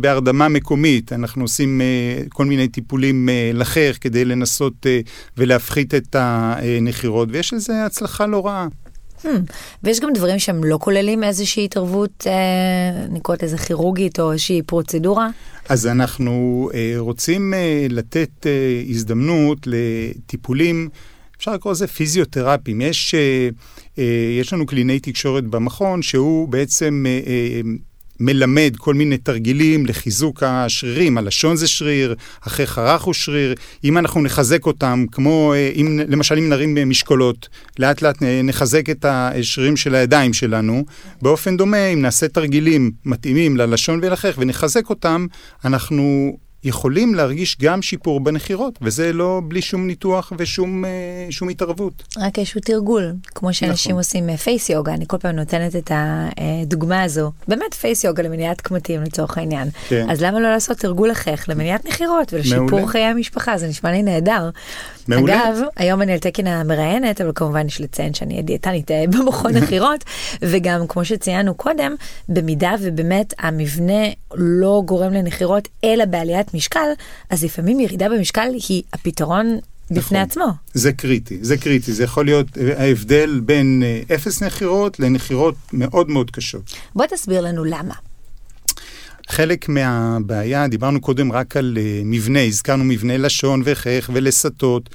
בהרדמה 0.00 0.48
מקומית. 0.48 1.12
אנחנו 1.12 1.44
עושים 1.44 1.80
אה, 1.80 2.22
כל 2.28 2.44
מיני 2.44 2.68
טיפולים 2.68 3.28
אה, 3.28 3.50
לחך 3.54 3.96
כדי 4.00 4.24
לנסות 4.24 4.86
אה, 4.86 5.00
ולהפחית 5.36 5.94
את 5.94 6.16
הנחירות, 6.18 7.28
ויש 7.32 7.54
לזה 7.54 7.84
הצלחה 7.86 8.26
לא 8.26 8.46
רעה. 8.46 8.68
Hmm. 9.24 9.28
ויש 9.82 10.00
גם 10.00 10.12
דברים 10.12 10.38
שהם 10.38 10.64
לא 10.64 10.78
כוללים 10.80 11.24
איזושהי 11.24 11.64
התערבות, 11.64 12.26
אה, 12.26 13.04
אני 13.04 13.20
קוראת 13.20 13.42
לזה 13.42 13.58
כירורגית 13.58 14.20
או 14.20 14.32
איזושהי 14.32 14.62
פרוצדורה? 14.62 15.28
אז 15.68 15.86
אנחנו 15.86 16.68
אה, 16.74 16.94
רוצים 16.98 17.54
אה, 17.54 17.86
לתת 17.90 18.46
אה, 18.46 18.82
הזדמנות 18.88 19.58
לטיפולים, 19.66 20.88
אפשר 21.36 21.54
לקרוא 21.54 21.72
לזה 21.72 21.86
פיזיותרפים. 21.86 22.80
יש, 22.80 23.14
אה, 23.14 23.48
אה, 23.98 24.38
יש 24.40 24.52
לנו 24.52 24.66
קלינאי 24.66 25.00
תקשורת 25.00 25.44
במכון 25.44 26.02
שהוא 26.02 26.48
בעצם 26.48 27.04
אה, 27.08 27.20
אה, 27.26 27.60
מלמד 28.20 28.74
כל 28.76 28.94
מיני 28.94 29.18
תרגילים 29.18 29.86
לחיזוק 29.86 30.42
השרירים, 30.42 31.18
הלשון 31.18 31.56
זה 31.56 31.68
שריר, 31.68 32.14
אחרי 32.40 32.66
חרך 32.66 33.02
הוא 33.02 33.14
שריר, 33.14 33.54
אם 33.84 33.98
אנחנו 33.98 34.22
נחזק 34.22 34.66
אותם, 34.66 35.04
כמו 35.12 35.52
אה, 35.54 35.70
אם 35.74 36.00
למשל 36.08 36.38
אם 36.38 36.48
נרים 36.48 36.90
משקולות, 36.90 37.48
לאט 37.78 38.02
לאט 38.02 38.16
נחזק 38.44 38.90
את 38.90 39.04
השרירים 39.08 39.76
של 39.76 39.94
הידיים 39.94 40.32
שלנו, 40.32 40.84
באופן 41.22 41.56
דומה, 41.56 41.86
אם 41.86 42.02
נעשה 42.02 42.28
תרגילים 42.28 42.90
מתאימים 43.04 43.56
ללשון 43.56 44.00
ולחך 44.02 44.34
ונחזק 44.38 44.90
אותם, 44.90 45.26
אנחנו 45.64 46.36
יכולים 46.64 47.14
להרגיש 47.14 47.56
גם 47.60 47.82
שיפור 47.82 48.20
בנחירות, 48.20 48.78
וזה 48.82 49.12
לא 49.12 49.40
בלי 49.48 49.62
שום 49.62 49.86
ניתוח 49.86 50.32
ושום 50.38 50.84
אה, 50.84 50.90
שום 51.30 51.48
התערבות. 51.48 52.02
רק 52.18 52.38
איזשהו 52.38 52.60
תרגול, 52.60 53.12
כמו 53.34 53.52
שאנשים 53.52 53.90
נכון. 53.90 54.00
עושים 54.00 54.36
face 54.36 54.70
אה, 54.70 54.74
yoga, 54.74 54.94
אני 54.94 55.04
כל 55.08 55.18
פעם 55.18 55.36
נותנת 55.36 55.76
את 55.76 55.90
הדוגמה 55.94 57.02
הזו, 57.02 57.32
באמת 57.48 57.74
face 57.74 58.04
yoga 58.04 58.22
למניעת 58.22 58.60
קמטים 58.60 59.02
לצורך 59.02 59.38
העניין. 59.38 59.68
כן. 59.88 60.10
אז 60.10 60.22
למה 60.22 60.40
לא 60.40 60.50
לעשות 60.50 60.78
תרגול 60.78 61.10
החך 61.10 61.44
למניעת 61.48 61.86
נחירות 61.86 62.32
ולשיפור 62.32 62.90
חיי 62.90 63.04
המשפחה, 63.04 63.58
זה 63.58 63.68
נשמע 63.68 63.90
לי 63.92 64.02
נהדר. 64.02 64.50
מעולה. 65.08 65.48
אגב, 65.48 65.60
היום 65.76 66.02
אני 66.02 66.12
על 66.12 66.18
תקן 66.18 66.46
המראיינת, 66.46 67.20
אבל 67.20 67.32
כמובן 67.34 67.66
יש 67.66 67.80
לציין 67.80 68.14
שאני 68.14 68.42
דיאטנית 68.42 68.90
אה, 68.90 69.04
במכון 69.12 69.52
נחירות, 69.56 70.04
וגם 70.42 70.86
כמו 70.86 71.04
שציינו 71.04 71.54
קודם, 71.54 71.94
במידה 72.28 72.74
ובאמת 72.80 73.34
המבנה 73.38 74.02
לא 74.34 74.82
גורם 74.84 75.12
לנחירות, 75.12 75.68
אלא 75.84 76.04
בעליית 76.04 76.49
משקל, 76.54 76.88
אז 77.30 77.44
לפעמים 77.44 77.80
ירידה 77.80 78.08
במשקל 78.08 78.48
היא 78.68 78.82
הפתרון 78.92 79.58
בפני 79.90 79.98
נכון. 80.00 80.16
עצמו. 80.16 80.46
זה 80.74 80.92
קריטי, 80.92 81.38
זה 81.42 81.56
קריטי. 81.56 81.92
זה 81.92 82.04
יכול 82.04 82.24
להיות 82.24 82.46
ההבדל 82.76 83.40
בין 83.44 83.82
אה, 83.84 84.14
אפס 84.14 84.42
נחירות 84.42 85.00
לנחירות 85.00 85.54
מאוד 85.72 86.10
מאוד 86.10 86.30
קשות. 86.30 86.62
בוא 86.94 87.06
תסביר 87.06 87.40
לנו 87.40 87.64
למה. 87.64 87.94
חלק 89.28 89.68
מהבעיה, 89.68 90.68
דיברנו 90.68 91.00
קודם 91.00 91.32
רק 91.32 91.56
על 91.56 91.78
uh, 91.80 92.04
מבנה, 92.04 92.42
הזכרנו 92.42 92.84
מבנה 92.84 93.16
לשון 93.16 93.62
וחך 93.64 94.10
ולסתות. 94.12 94.90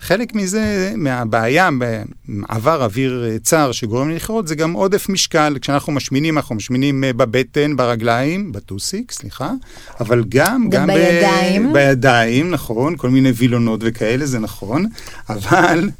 חלק 0.00 0.34
מזה, 0.34 0.92
מהבעיה 0.96 1.68
במעבר 1.78 2.84
אוויר 2.84 3.24
צר 3.42 3.72
שגורם 3.72 4.10
לנחירות, 4.10 4.48
זה 4.48 4.54
גם 4.54 4.72
עודף 4.72 5.08
משקל. 5.08 5.56
כשאנחנו 5.60 5.92
משמינים, 5.92 6.36
אנחנו 6.38 6.54
משמינים 6.54 7.04
אה, 7.04 7.12
בבטן, 7.12 7.76
ברגליים, 7.76 8.52
בטוסיק, 8.52 9.12
סליחה, 9.12 9.52
אבל 10.00 10.24
גם... 10.28 10.68
גם, 10.68 10.70
גם 10.70 10.86
בידיים. 10.86 11.72
ב... 11.72 11.72
בידיים, 11.72 12.50
נכון, 12.50 12.96
כל 12.96 13.10
מיני 13.10 13.30
וילונות 13.30 13.80
וכאלה, 13.82 14.26
זה 14.26 14.38
נכון, 14.38 14.86
אבל 15.28 15.90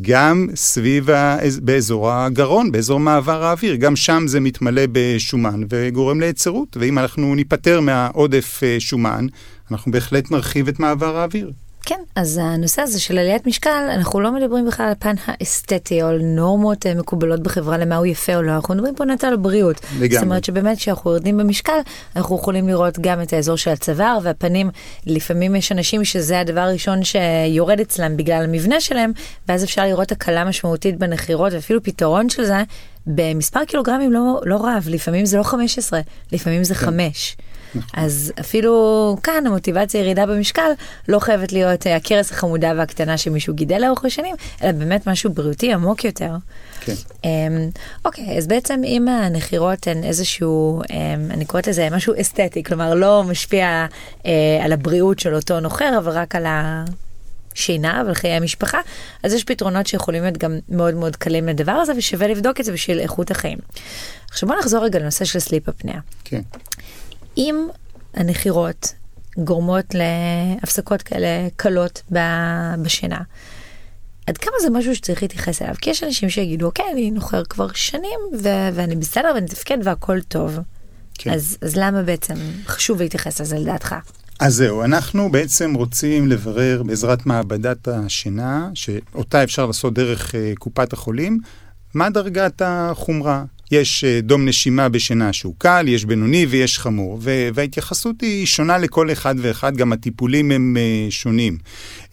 גם 0.00 0.46
סביב, 0.54 1.10
ה... 1.10 1.38
באזור 1.62 2.12
הגרון, 2.12 2.72
באזור 2.72 3.00
מעבר 3.00 3.44
האוויר, 3.44 3.74
גם 3.74 3.96
שם 3.96 4.24
זה 4.26 4.40
מתמלא 4.40 4.82
בשומן 4.92 5.60
וגורם 5.70 6.20
ליצרות, 6.20 6.76
ואם 6.80 6.98
אנחנו 6.98 7.34
ניפטר 7.34 7.80
מהעודף 7.80 8.60
אה, 8.62 8.76
שומן, 8.78 9.26
אנחנו 9.70 9.92
בהחלט 9.92 10.30
נרחיב 10.30 10.68
את 10.68 10.80
מעבר 10.80 11.16
האוויר. 11.16 11.52
כן, 11.86 12.00
אז 12.14 12.40
הנושא 12.42 12.82
הזה 12.82 13.00
של 13.00 13.18
עליית 13.18 13.46
משקל, 13.46 13.88
אנחנו 13.94 14.20
לא 14.20 14.32
מדברים 14.32 14.66
בכלל 14.66 14.86
על 14.86 14.92
הפן 14.92 15.14
האסתטי 15.26 16.02
או 16.02 16.08
על 16.08 16.18
נורמות 16.22 16.86
אה, 16.86 16.94
מקובלות 16.94 17.40
בחברה 17.40 17.78
למה 17.78 17.96
הוא 17.96 18.06
יפה 18.06 18.36
או 18.36 18.42
לא, 18.42 18.52
אנחנו 18.52 18.74
מדברים 18.74 18.94
פה 18.94 19.04
נטע 19.04 19.28
על 19.28 19.36
בריאות. 19.36 19.80
לגמרי. 19.94 20.08
זאת 20.08 20.22
אומרת 20.22 20.44
שבאמת 20.44 20.78
כשאנחנו 20.78 21.10
יורדים 21.10 21.36
במשקל, 21.36 21.78
אנחנו 22.16 22.36
יכולים 22.36 22.68
לראות 22.68 22.98
גם 23.00 23.22
את 23.22 23.32
האזור 23.32 23.56
של 23.56 23.70
הצוואר 23.70 24.18
והפנים. 24.22 24.70
לפעמים 25.06 25.56
יש 25.56 25.72
אנשים 25.72 26.04
שזה 26.04 26.40
הדבר 26.40 26.60
הראשון 26.60 27.00
שיורד 27.04 27.80
אצלם 27.80 28.16
בגלל 28.16 28.44
המבנה 28.44 28.80
שלהם, 28.80 29.12
ואז 29.48 29.64
אפשר 29.64 29.84
לראות 29.84 30.12
הקלה 30.12 30.44
משמעותית 30.44 30.98
בנחירות 30.98 31.52
ואפילו 31.52 31.82
פתרון 31.82 32.28
של 32.28 32.44
זה 32.44 32.62
במספר 33.06 33.64
קילוגרמים 33.64 34.12
לא, 34.12 34.40
לא 34.44 34.56
רב, 34.56 34.86
לפעמים 34.88 35.26
זה 35.26 35.36
לא 35.36 35.42
15, 35.42 36.00
לפעמים 36.32 36.64
זה 36.64 36.74
כן. 36.74 36.86
5. 36.86 37.36
אז 37.94 38.32
אפילו 38.40 39.16
כאן 39.22 39.46
המוטיבציה 39.46 40.00
ירידה 40.00 40.26
במשקל 40.26 40.70
לא 41.08 41.18
חייבת 41.18 41.52
להיות 41.52 41.86
אה, 41.86 41.96
הכרס 41.96 42.32
החמודה 42.32 42.72
והקטנה 42.76 43.18
שמישהו 43.18 43.54
גידל 43.54 43.78
לאורך 43.78 44.04
השנים, 44.04 44.34
אלא 44.62 44.72
באמת 44.72 45.08
משהו 45.08 45.30
בריאותי 45.32 45.72
עמוק 45.72 46.04
יותר. 46.04 46.36
כן. 46.80 46.92
Um, 47.22 47.26
אוקיי, 48.04 48.38
אז 48.38 48.46
בעצם 48.46 48.80
אם 48.84 49.08
הנחירות 49.08 49.86
הן 49.86 50.04
איזשהו, 50.04 50.82
um, 50.82 50.94
אני 51.30 51.44
קוראת 51.44 51.66
לזה 51.66 51.88
משהו 51.90 52.14
אסתטי, 52.20 52.62
כלומר 52.62 52.94
לא 52.94 53.24
משפיע 53.24 53.86
uh, 54.18 54.26
על 54.62 54.72
הבריאות 54.72 55.18
של 55.18 55.34
אותו 55.34 55.60
נוחר, 55.60 55.98
אבל 55.98 56.12
רק 56.12 56.34
על 56.34 56.46
ה... 56.46 56.84
שינה 57.54 58.02
ועל 58.04 58.14
חיי 58.14 58.30
המשפחה, 58.30 58.80
אז 59.22 59.32
יש 59.32 59.44
פתרונות 59.44 59.86
שיכולים 59.86 60.22
להיות 60.22 60.38
גם 60.38 60.58
מאוד 60.68 60.94
מאוד 60.94 61.16
קלים 61.16 61.48
לדבר 61.48 61.72
הזה, 61.72 61.92
ושווה 61.96 62.28
לבדוק 62.28 62.60
את 62.60 62.64
זה 62.64 62.72
בשביל 62.72 63.00
איכות 63.00 63.30
החיים. 63.30 63.58
עכשיו 64.30 64.48
בוא 64.48 64.56
נחזור 64.58 64.84
רגע 64.84 64.98
לנושא 64.98 65.24
של 65.24 65.38
סליפ 65.38 65.68
הפניה. 65.68 66.00
כן. 66.24 66.40
אם 67.36 67.68
הנחירות 68.14 68.94
גורמות 69.38 69.94
להפסקות 69.94 71.02
כאלה 71.02 71.48
קלות 71.56 72.02
בשינה, 72.82 73.20
עד 74.26 74.38
כמה 74.38 74.54
זה 74.62 74.70
משהו 74.70 74.94
שצריך 74.94 75.22
להתייחס 75.22 75.62
אליו? 75.62 75.74
כי 75.80 75.90
יש 75.90 76.02
אנשים 76.02 76.30
שיגידו, 76.30 76.66
אוקיי, 76.66 76.84
אני 76.92 77.10
נוחר 77.10 77.44
כבר 77.44 77.68
שנים 77.74 78.20
ו- 78.42 78.68
ואני 78.74 78.96
בסדר 78.96 79.30
ואני 79.34 79.44
מתפקד 79.44 79.78
והכל 79.84 80.20
טוב. 80.20 80.58
כן. 81.14 81.30
אז, 81.30 81.58
אז 81.62 81.76
למה 81.76 82.02
בעצם 82.02 82.34
חשוב 82.66 83.02
להתייחס 83.02 83.40
לזה 83.40 83.58
לדעתך? 83.58 83.94
אז 84.40 84.54
זהו, 84.54 84.84
אנחנו 84.84 85.32
בעצם 85.32 85.74
רוצים 85.74 86.28
לברר 86.28 86.82
בעזרת 86.82 87.26
מעבדת 87.26 87.88
השינה, 87.88 88.70
שאותה 88.74 89.42
אפשר 89.42 89.66
לעשות 89.66 89.94
דרך 89.94 90.30
uh, 90.30 90.36
קופת 90.58 90.92
החולים, 90.92 91.38
מה 91.94 92.10
דרגת 92.10 92.62
החומרה. 92.64 93.44
יש 93.72 94.04
אה, 94.04 94.20
דום 94.20 94.48
נשימה 94.48 94.88
בשינה 94.88 95.32
שהוא 95.32 95.54
קל, 95.58 95.84
יש 95.88 96.04
בינוני 96.04 96.46
ויש 96.46 96.78
חמור, 96.78 97.18
וההתייחסות 97.54 98.20
היא 98.20 98.46
שונה 98.46 98.78
לכל 98.78 99.12
אחד 99.12 99.34
ואחד, 99.38 99.76
גם 99.76 99.92
הטיפולים 99.92 100.50
הם 100.50 100.76
אה, 100.76 101.06
שונים. 101.10 101.58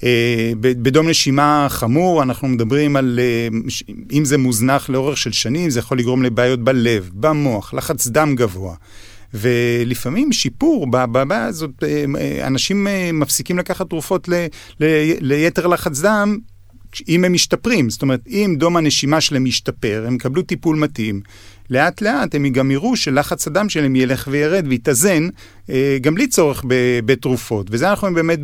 אה, 0.04 0.52
בדום 0.62 1.10
נשימה 1.10 1.68
חמור 1.70 2.24
אנחנו 2.24 2.48
מדברים 2.48 2.96
על, 2.96 3.20
אם 4.12 4.26
זה 4.26 4.38
מוזנח 4.38 4.90
לאורך 4.90 5.18
של 5.18 5.32
שנים, 5.32 5.70
זה 5.70 5.80
יכול 5.80 6.00
לגרום 6.00 6.24
לבעיות 6.24 6.64
בלב, 6.64 7.10
במוח, 7.14 7.74
לחץ 7.74 8.08
דם 8.08 8.36
גבוה. 8.36 8.76
ולפעמים 9.34 10.32
שיפור 10.32 10.88
בבעיה 10.92 11.46
הזאת, 11.46 11.84
אנשים 12.44 12.88
מפסיקים 13.14 13.58
לקחת 13.58 13.90
תרופות 13.90 14.28
ל, 14.28 14.34
ל, 14.80 14.86
ליתר 15.22 15.68
לחץ 15.68 16.02
דם 16.02 16.38
אם 17.08 17.24
הם 17.24 17.34
משתפרים, 17.34 17.90
זאת 17.90 18.02
אומרת, 18.02 18.20
אם 18.28 18.56
דום 18.58 18.78
הנשימה 18.78 19.22
שלהם 19.22 19.44
משתפר, 19.44 20.04
הם 20.08 20.16
יקבלו 20.16 20.42
טיפול 20.42 20.76
מתאים, 20.76 21.22
לאט 21.70 22.02
לאט 22.02 22.36
הם 22.36 22.50
גם 22.50 22.72
יראו 22.72 22.96
שלחץ 22.96 23.48
הדם 23.48 23.70
שלהם 23.70 23.96
ילך 23.96 24.28
וירד 24.32 24.66
ויתאזן, 24.68 25.28
אה, 25.70 25.98
גם 26.02 26.16
בלי 26.16 26.28
צורך 26.28 26.64
בתרופות. 27.06 27.68
וזה 27.70 27.90
אנחנו 27.90 28.08
רואים 28.08 28.16
באמת 28.16 28.40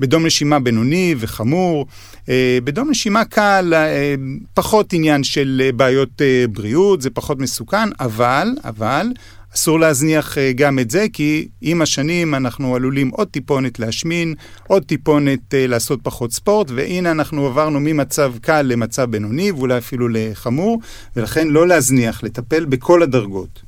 בדום 0.00 0.26
נשימה 0.26 0.60
בינוני 0.60 1.14
וחמור. 1.18 1.86
אה, 2.28 2.58
בדום 2.64 2.90
נשימה 2.90 3.24
קל, 3.24 3.72
אה, 3.76 4.14
פחות 4.54 4.92
עניין 4.92 5.24
של 5.24 5.70
בעיות 5.76 6.22
בריאות, 6.52 7.02
זה 7.02 7.10
פחות 7.10 7.38
מסוכן, 7.38 7.88
אבל, 8.00 8.48
אבל, 8.64 9.06
אסור 9.54 9.80
להזניח 9.80 10.38
אה, 10.38 10.52
גם 10.52 10.78
את 10.78 10.90
זה, 10.90 11.06
כי 11.12 11.48
עם 11.60 11.82
השנים 11.82 12.34
אנחנו 12.34 12.76
עלולים 12.76 13.08
עוד 13.08 13.28
טיפונת 13.28 13.78
להשמין, 13.78 14.34
עוד 14.68 14.84
טיפונת 14.84 15.54
אה, 15.54 15.66
לעשות 15.66 16.00
פחות 16.02 16.32
ספורט, 16.32 16.70
והנה 16.70 17.10
אנחנו 17.10 17.46
עברנו 17.46 17.80
ממצב 17.80 18.34
קל 18.40 18.62
למצב 18.62 19.10
בינוני, 19.10 19.50
ואולי 19.50 19.78
אפילו 19.78 20.08
לחמור, 20.08 20.80
ולכן 21.16 21.48
לא 21.48 21.68
להזניח, 21.68 22.22
לטפל 22.22 22.64
בכל 22.64 23.02
הדרגות. 23.02 23.62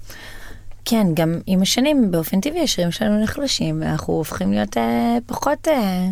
כן, 0.85 1.07
גם 1.15 1.35
עם 1.47 1.63
השנים 1.63 2.11
באופן 2.11 2.41
טבעי 2.41 2.63
השרירים 2.63 2.93
שלנו 2.93 3.23
נחלשים, 3.23 3.81
ואנחנו 3.81 4.15
הופכים 4.15 4.53
להיות 4.53 4.77
אה, 4.77 5.19
פחות... 5.27 5.69
אה... 5.69 6.09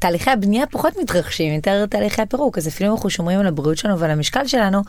תהליכי 0.00 0.30
הבנייה 0.30 0.66
פחות 0.66 0.92
מתרחשים, 1.02 1.54
יותר 1.54 1.86
תהליכי 1.86 2.22
הפירוק, 2.22 2.58
אז 2.58 2.68
אפילו 2.68 2.90
אם 2.90 2.94
אנחנו 2.94 3.10
שומרים 3.10 3.40
על 3.40 3.46
הבריאות 3.46 3.78
שלנו 3.78 3.98
ועל 3.98 4.10
המשקל 4.10 4.46
שלנו, 4.46 4.82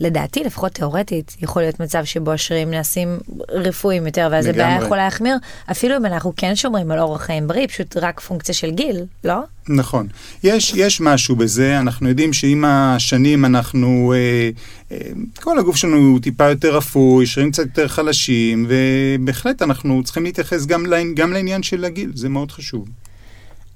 לדעתי, 0.00 0.44
לפחות 0.44 0.72
תיאורטית, 0.72 1.36
יכול 1.40 1.62
להיות 1.62 1.80
מצב 1.80 2.04
שבו 2.04 2.32
השרירים 2.32 2.70
נעשים 2.70 3.18
רפואיים 3.48 4.06
יותר, 4.06 4.28
ואז 4.32 4.46
הבעיה 4.46 4.78
יכולה 4.82 5.04
להחמיר, 5.04 5.36
אפילו 5.70 5.96
אם 5.96 6.06
אנחנו 6.06 6.32
כן 6.36 6.56
שומרים 6.56 6.90
על 6.90 6.98
אורח 6.98 7.22
חיים 7.22 7.48
בריא, 7.48 7.66
פשוט 7.66 7.96
רק 7.96 8.20
פונקציה 8.20 8.54
של 8.54 8.70
גיל, 8.70 9.04
לא? 9.24 9.34
נכון. 9.68 10.06
יש, 10.44 10.72
יש 10.76 11.00
משהו 11.00 11.36
בזה, 11.36 11.78
אנחנו 11.78 12.08
יודעים 12.08 12.32
שעם 12.32 12.64
השנים 12.64 13.44
אנחנו, 13.44 14.14
אה, 14.16 14.50
אה, 14.92 14.98
כל 15.40 15.58
הגוף 15.58 15.76
שלנו 15.76 15.96
הוא 15.96 16.20
טיפה 16.20 16.50
יותר 16.50 16.78
אפוי, 16.78 17.26
שרירים 17.26 17.52
קצת 17.52 17.64
יותר 17.64 17.88
חלשים, 17.88 18.66
ובהחלט 18.68 19.62
אנחנו 19.62 20.02
צריכים 20.04 20.24
להתייחס 20.24 20.66
גם, 20.66 20.86
לעניין, 20.86 21.14
גם 21.14 21.32
לעניין 21.32 21.62
של 21.62 21.84
הגיל, 21.84 22.10
זה 22.14 22.28
מאוד 22.28 22.50
חשוב. 22.50 22.88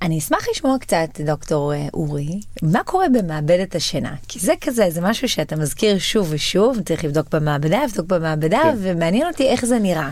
אני 0.03 0.19
אשמח 0.19 0.49
לשמוע 0.51 0.79
קצת, 0.79 1.21
דוקטור 1.25 1.75
אה, 1.75 1.87
אורי, 1.95 2.41
מה 2.63 2.81
קורה 2.85 3.09
במעבדת 3.09 3.75
השינה? 3.75 4.15
כי 4.29 4.39
זה 4.39 4.53
כזה, 4.61 4.87
זה 4.91 5.01
משהו 5.01 5.29
שאתה 5.29 5.57
מזכיר 5.57 5.99
שוב 5.99 6.29
ושוב, 6.31 6.81
צריך 6.85 7.05
לבדוק 7.05 7.35
במעבדה, 7.35 7.85
לבדוק 7.85 8.07
במעבדה, 8.07 8.61
כן. 8.63 8.77
ומעניין 8.79 9.27
אותי 9.27 9.49
איך 9.49 9.65
זה 9.65 9.79
נראה. 9.79 10.11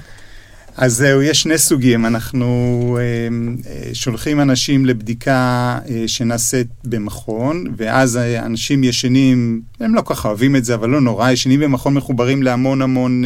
אז 0.78 0.94
זהו, 0.96 1.22
יש 1.22 1.42
שני 1.42 1.58
סוגים. 1.58 2.06
אנחנו 2.06 2.98
אה, 3.00 3.28
אה, 3.70 3.94
שולחים 3.94 4.40
אנשים 4.40 4.86
לבדיקה 4.86 5.78
אה, 5.88 6.04
שנעשית 6.06 6.66
במכון, 6.84 7.64
ואז 7.76 8.16
אנשים 8.16 8.84
ישנים, 8.84 9.60
הם 9.80 9.94
לא 9.94 10.00
כל 10.00 10.14
כך 10.14 10.26
אוהבים 10.26 10.56
את 10.56 10.64
זה, 10.64 10.74
אבל 10.74 10.88
לא 10.88 11.00
נורא, 11.00 11.30
ישנים 11.30 11.60
במכון 11.60 11.94
מחוברים 11.94 12.42
להמון 12.42 12.82
המון 12.82 13.24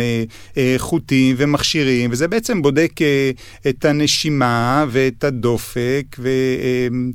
חוטים 0.79 1.37
ומכשירים, 1.39 2.11
וזה 2.13 2.29
בעצם 2.29 2.63
בודק 2.63 2.93
את 3.69 3.85
הנשימה 3.85 4.85
ואת 4.91 5.25
הדופק, 5.25 6.17
ו... 6.19 6.29
אמ, 6.89 7.13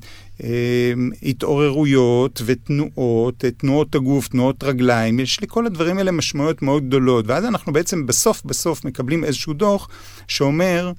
התעוררויות 1.24 2.42
ותנועות, 2.46 3.46
תנועות 3.58 3.96
הגוף, 3.96 4.28
תנועות 4.28 4.64
רגליים, 4.64 5.20
יש 5.20 5.44
לכל 5.44 5.66
הדברים 5.66 5.98
האלה 5.98 6.12
משמעויות 6.12 6.62
מאוד 6.62 6.88
גדולות, 6.88 7.28
ואז 7.28 7.46
אנחנו 7.46 7.74
בעצם 7.74 8.06
בסוף 8.06 8.42
בסוף 8.46 8.86
מקבלים 8.86 9.24
איזשהו 9.24 9.54
דוח 9.54 9.88
שאומר, 10.28 10.92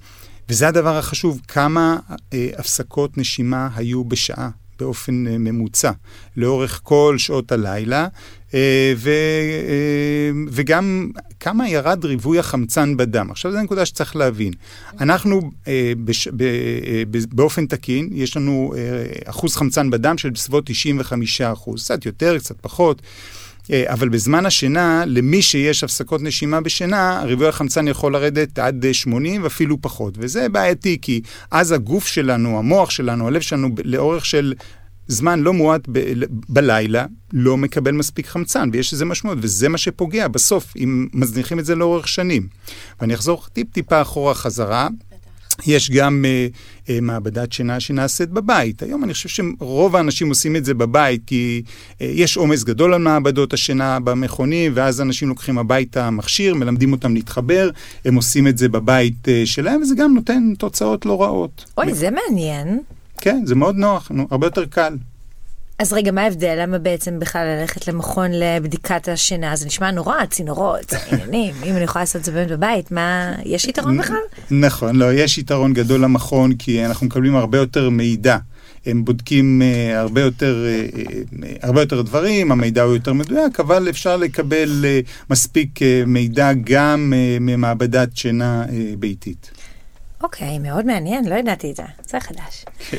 וזה 0.48 0.68
הדבר 0.68 0.96
החשוב, 0.96 1.40
כמה 1.48 1.98
אה, 2.32 2.48
הפסקות 2.58 3.18
נשימה 3.18 3.68
היו 3.74 4.04
בשעה. 4.04 4.48
באופן 4.78 5.26
אה, 5.26 5.38
ממוצע 5.38 5.90
לאורך 6.36 6.80
כל 6.82 7.14
שעות 7.18 7.52
הלילה, 7.52 8.08
אה, 8.54 8.92
ו, 8.96 9.10
אה, 9.10 10.30
וגם 10.50 11.10
כמה 11.40 11.68
ירד 11.68 12.04
ריבוי 12.04 12.38
החמצן 12.38 12.96
בדם. 12.96 13.30
עכשיו 13.30 13.52
זו 13.52 13.62
נקודה 13.62 13.86
שצריך 13.86 14.16
להבין. 14.16 14.52
אנחנו 15.00 15.50
בש, 16.04 16.28
באופן 17.28 17.66
תקין, 17.66 18.08
יש 18.12 18.36
לנו 18.36 18.74
אחוז 19.24 19.56
חמצן 19.56 19.90
בדם 19.90 20.18
של 20.18 20.30
בסביבות 20.30 20.64
95 20.66 21.40
אחוז, 21.40 21.84
קצת 21.84 22.06
יותר, 22.06 22.38
קצת 22.38 22.56
פחות. 22.60 23.02
אבל 23.74 24.08
בזמן 24.08 24.46
השינה, 24.46 25.04
למי 25.06 25.42
שיש 25.42 25.84
הפסקות 25.84 26.22
נשימה 26.22 26.60
בשינה, 26.60 27.22
ריבוי 27.24 27.48
החמצן 27.48 27.88
יכול 27.88 28.12
לרדת 28.12 28.58
עד 28.58 28.86
80 28.92 29.42
ואפילו 29.42 29.76
פחות. 29.80 30.14
וזה 30.18 30.48
בעייתי, 30.48 30.98
כי 31.02 31.20
אז 31.50 31.72
הגוף 31.72 32.06
שלנו, 32.06 32.58
המוח 32.58 32.90
שלנו, 32.90 33.26
הלב 33.26 33.40
שלנו, 33.40 33.68
לאורך 33.84 34.26
של 34.26 34.54
זמן 35.08 35.40
לא 35.40 35.52
מועט 35.52 35.88
ב- 35.92 36.22
בלילה, 36.48 37.06
לא 37.32 37.56
מקבל 37.56 37.92
מספיק 37.92 38.26
חמצן, 38.26 38.70
ויש 38.72 38.92
לזה 38.92 39.04
משמעות, 39.04 39.38
וזה 39.40 39.68
מה 39.68 39.78
שפוגע 39.78 40.28
בסוף, 40.28 40.74
אם 40.76 41.06
מזניחים 41.12 41.58
את 41.58 41.64
זה 41.64 41.74
לאורך 41.74 42.08
שנים. 42.08 42.48
ואני 43.00 43.14
אחזור 43.14 43.44
טיפ-טיפה 43.52 44.02
אחורה 44.02 44.34
חזרה. 44.34 44.88
יש 45.66 45.90
גם 45.90 46.24
uh, 46.24 46.86
uh, 46.86 46.90
מעבדת 47.02 47.52
שינה 47.52 47.80
שנעשית 47.80 48.30
בבית. 48.30 48.82
היום 48.82 49.04
אני 49.04 49.12
חושב 49.12 49.28
שרוב 49.28 49.96
האנשים 49.96 50.28
עושים 50.28 50.56
את 50.56 50.64
זה 50.64 50.74
בבית, 50.74 51.22
כי 51.26 51.62
uh, 51.66 51.94
יש 52.00 52.36
עומס 52.36 52.64
גדול 52.64 52.94
על 52.94 53.00
מעבדות 53.02 53.52
השינה 53.52 54.00
במכונים, 54.00 54.72
ואז 54.74 55.00
אנשים 55.00 55.28
לוקחים 55.28 55.58
הביתה 55.58 56.10
מכשיר, 56.10 56.54
מלמדים 56.54 56.92
אותם 56.92 57.14
להתחבר, 57.14 57.70
הם 58.04 58.14
עושים 58.14 58.48
את 58.48 58.58
זה 58.58 58.68
בבית 58.68 59.14
uh, 59.24 59.30
שלהם, 59.44 59.82
וזה 59.82 59.94
גם 59.94 60.14
נותן 60.14 60.54
תוצאות 60.58 61.06
לא 61.06 61.22
רעות. 61.22 61.64
אוי, 61.78 61.94
זה 61.94 62.08
מעניין. 62.10 62.80
כן, 63.18 63.42
זה 63.44 63.54
מאוד 63.54 63.76
נוח, 63.76 64.10
נו, 64.10 64.26
הרבה 64.30 64.46
יותר 64.46 64.64
קל. 64.64 64.96
אז 65.78 65.92
רגע, 65.92 66.12
מה 66.12 66.22
ההבדל? 66.22 66.58
למה 66.62 66.78
בעצם 66.78 67.18
בכלל 67.18 67.46
ללכת 67.46 67.88
למכון 67.88 68.30
לבדיקת 68.32 69.08
השינה? 69.08 69.56
זה 69.56 69.66
נשמע 69.66 69.90
נורא, 69.90 70.24
צינורות, 70.24 70.92
עניינים, 71.12 71.54
אם 71.64 71.76
אני 71.76 71.84
יכולה 71.84 72.02
לעשות 72.02 72.16
את 72.16 72.24
זה 72.24 72.32
באמת 72.32 72.48
בבית, 72.48 72.90
מה, 72.90 73.34
יש 73.44 73.64
יתרון 73.64 73.98
בכלל? 73.98 74.16
נכון, 74.50 74.96
לא, 74.96 75.12
יש 75.12 75.38
יתרון 75.38 75.72
גדול 75.72 76.00
למכון, 76.00 76.54
כי 76.54 76.84
אנחנו 76.86 77.06
מקבלים 77.06 77.36
הרבה 77.36 77.58
יותר 77.58 77.90
מידע. 77.90 78.38
הם 78.86 79.04
בודקים 79.04 79.62
uh, 79.62 79.96
הרבה, 79.96 80.20
יותר, 80.20 80.64
uh, 80.64 80.96
uh, 80.96 81.44
הרבה 81.62 81.82
יותר 81.82 82.02
דברים, 82.02 82.52
המידע 82.52 82.82
הוא 82.82 82.94
יותר 82.94 83.12
מדויק, 83.12 83.60
אבל 83.60 83.88
אפשר 83.88 84.16
לקבל 84.16 84.84
uh, 84.84 85.30
מספיק 85.30 85.78
uh, 85.78 85.82
מידע 86.06 86.52
גם 86.64 87.12
uh, 87.12 87.40
ממעבדת 87.40 88.16
שינה 88.16 88.64
uh, 88.68 88.70
ביתית. 88.98 89.50
אוקיי, 90.22 90.58
מאוד 90.58 90.86
מעניין, 90.86 91.28
לא 91.28 91.34
ידעתי 91.34 91.70
את 91.70 91.76
זה, 91.76 91.82
זה 92.08 92.20
חדש. 92.20 92.64
כן. 92.90 92.96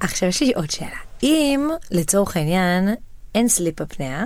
עכשיו 0.00 0.28
יש 0.28 0.42
לי 0.42 0.52
עוד 0.56 0.70
שאלה. 0.70 1.09
אם 1.22 1.68
לצורך 1.90 2.36
העניין 2.36 2.88
אין 3.34 3.48
סליפ 3.48 3.80
הפניה, 3.80 4.24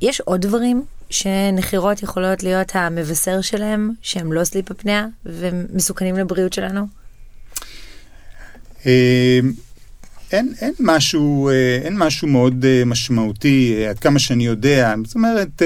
יש 0.00 0.20
עוד 0.20 0.40
דברים 0.40 0.82
שנחירות 1.10 2.02
יכולות 2.02 2.42
להיות 2.42 2.76
המבשר 2.76 3.40
שלהם, 3.40 3.90
שהם 4.02 4.32
לא 4.32 4.44
סליפ 4.44 4.70
הפניה 4.70 5.06
ומסוכנים 5.26 6.16
לבריאות 6.16 6.52
שלנו? 6.52 6.86
אמ, 8.86 9.52
אין, 10.32 10.52
אין, 10.60 10.72
משהו, 10.80 11.48
אה, 11.48 11.78
אין 11.82 11.98
משהו 11.98 12.28
מאוד 12.28 12.64
אה, 12.64 12.82
משמעותי, 12.86 13.74
אה, 13.76 13.90
עד 13.90 13.98
כמה 13.98 14.18
שאני 14.18 14.46
יודע. 14.46 14.94
זאת 15.04 15.14
אומרת, 15.14 15.62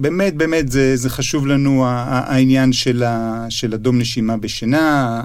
באמת, 0.00 0.34
באמת, 0.34 0.72
זה, 0.72 0.96
זה 0.96 1.10
חשוב 1.10 1.46
לנו 1.46 1.84
העניין 1.86 2.72
של, 2.72 3.02
ה, 3.02 3.46
של 3.48 3.74
הדום 3.74 3.98
נשימה 3.98 4.36
בשינה. 4.36 5.22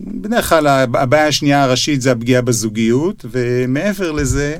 בדרך 0.00 0.48
כלל 0.48 0.66
הבעיה 0.94 1.26
השנייה 1.26 1.62
הראשית 1.62 2.02
זה 2.02 2.12
הפגיעה 2.12 2.42
בזוגיות, 2.42 3.24
ומעבר 3.30 4.12
לזה, 4.12 4.58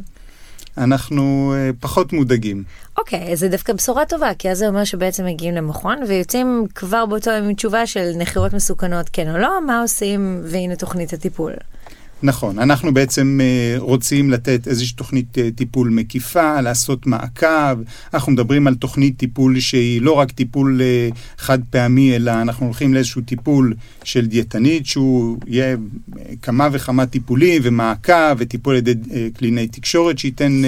אנחנו 0.79 1.55
פחות 1.81 2.13
מודאגים. 2.13 2.63
אוקיי, 2.99 3.33
okay, 3.33 3.37
זה 3.37 3.49
דווקא 3.49 3.73
בשורה 3.73 4.07
טובה, 4.07 4.35
כי 4.39 4.51
אז 4.51 4.59
זה 4.59 4.69
אומר 4.69 4.85
שבעצם 4.85 5.27
מגיעים 5.27 5.55
למכון 5.55 5.99
ויוצאים 6.09 6.67
כבר 6.75 7.07
באותו 7.07 7.31
עם 7.31 7.55
תשובה 7.55 7.87
של 7.87 8.11
נחירות 8.17 8.53
מסוכנות, 8.53 9.09
כן 9.13 9.31
או 9.31 9.39
לא, 9.39 9.67
מה 9.67 9.81
עושים, 9.83 10.41
והנה 10.45 10.77
תוכנית 10.77 11.13
הטיפול. 11.13 11.53
נכון, 12.23 12.59
אנחנו 12.59 12.95
בעצם 12.95 13.41
uh, 13.41 13.81
רוצים 13.81 14.31
לתת 14.31 14.69
איזושהי 14.69 14.97
תוכנית 14.97 15.39
uh, 15.39 15.41
טיפול 15.55 15.89
מקיפה, 15.91 16.61
לעשות 16.61 17.07
מעקב. 17.07 17.79
אנחנו 18.15 18.33
מדברים 18.33 18.67
על 18.67 18.75
תוכנית 18.75 19.17
טיפול 19.17 19.61
שהיא 19.61 20.03
לא 20.03 20.13
רק 20.13 20.33
טיפול 20.33 20.81
uh, 20.81 21.17
חד 21.39 21.59
פעמי, 21.71 22.17
אלא 22.17 22.31
אנחנו 22.43 22.67
הולכים 22.67 22.95
לאיזשהו 22.95 23.23
טיפול 23.23 23.75
של 24.05 24.27
דיאטנית, 24.27 24.87
שהוא 24.87 25.39
יהיה 25.47 25.77
כמה 26.43 26.69
וכמה 26.73 27.07
טיפולים 27.07 27.63
ומעקב 27.65 28.35
וטיפול 28.39 28.75
על 28.75 28.79
ידי 28.79 28.95
קלינאי 29.35 29.69
תקשורת 29.69 30.19
שייתן 30.19 30.63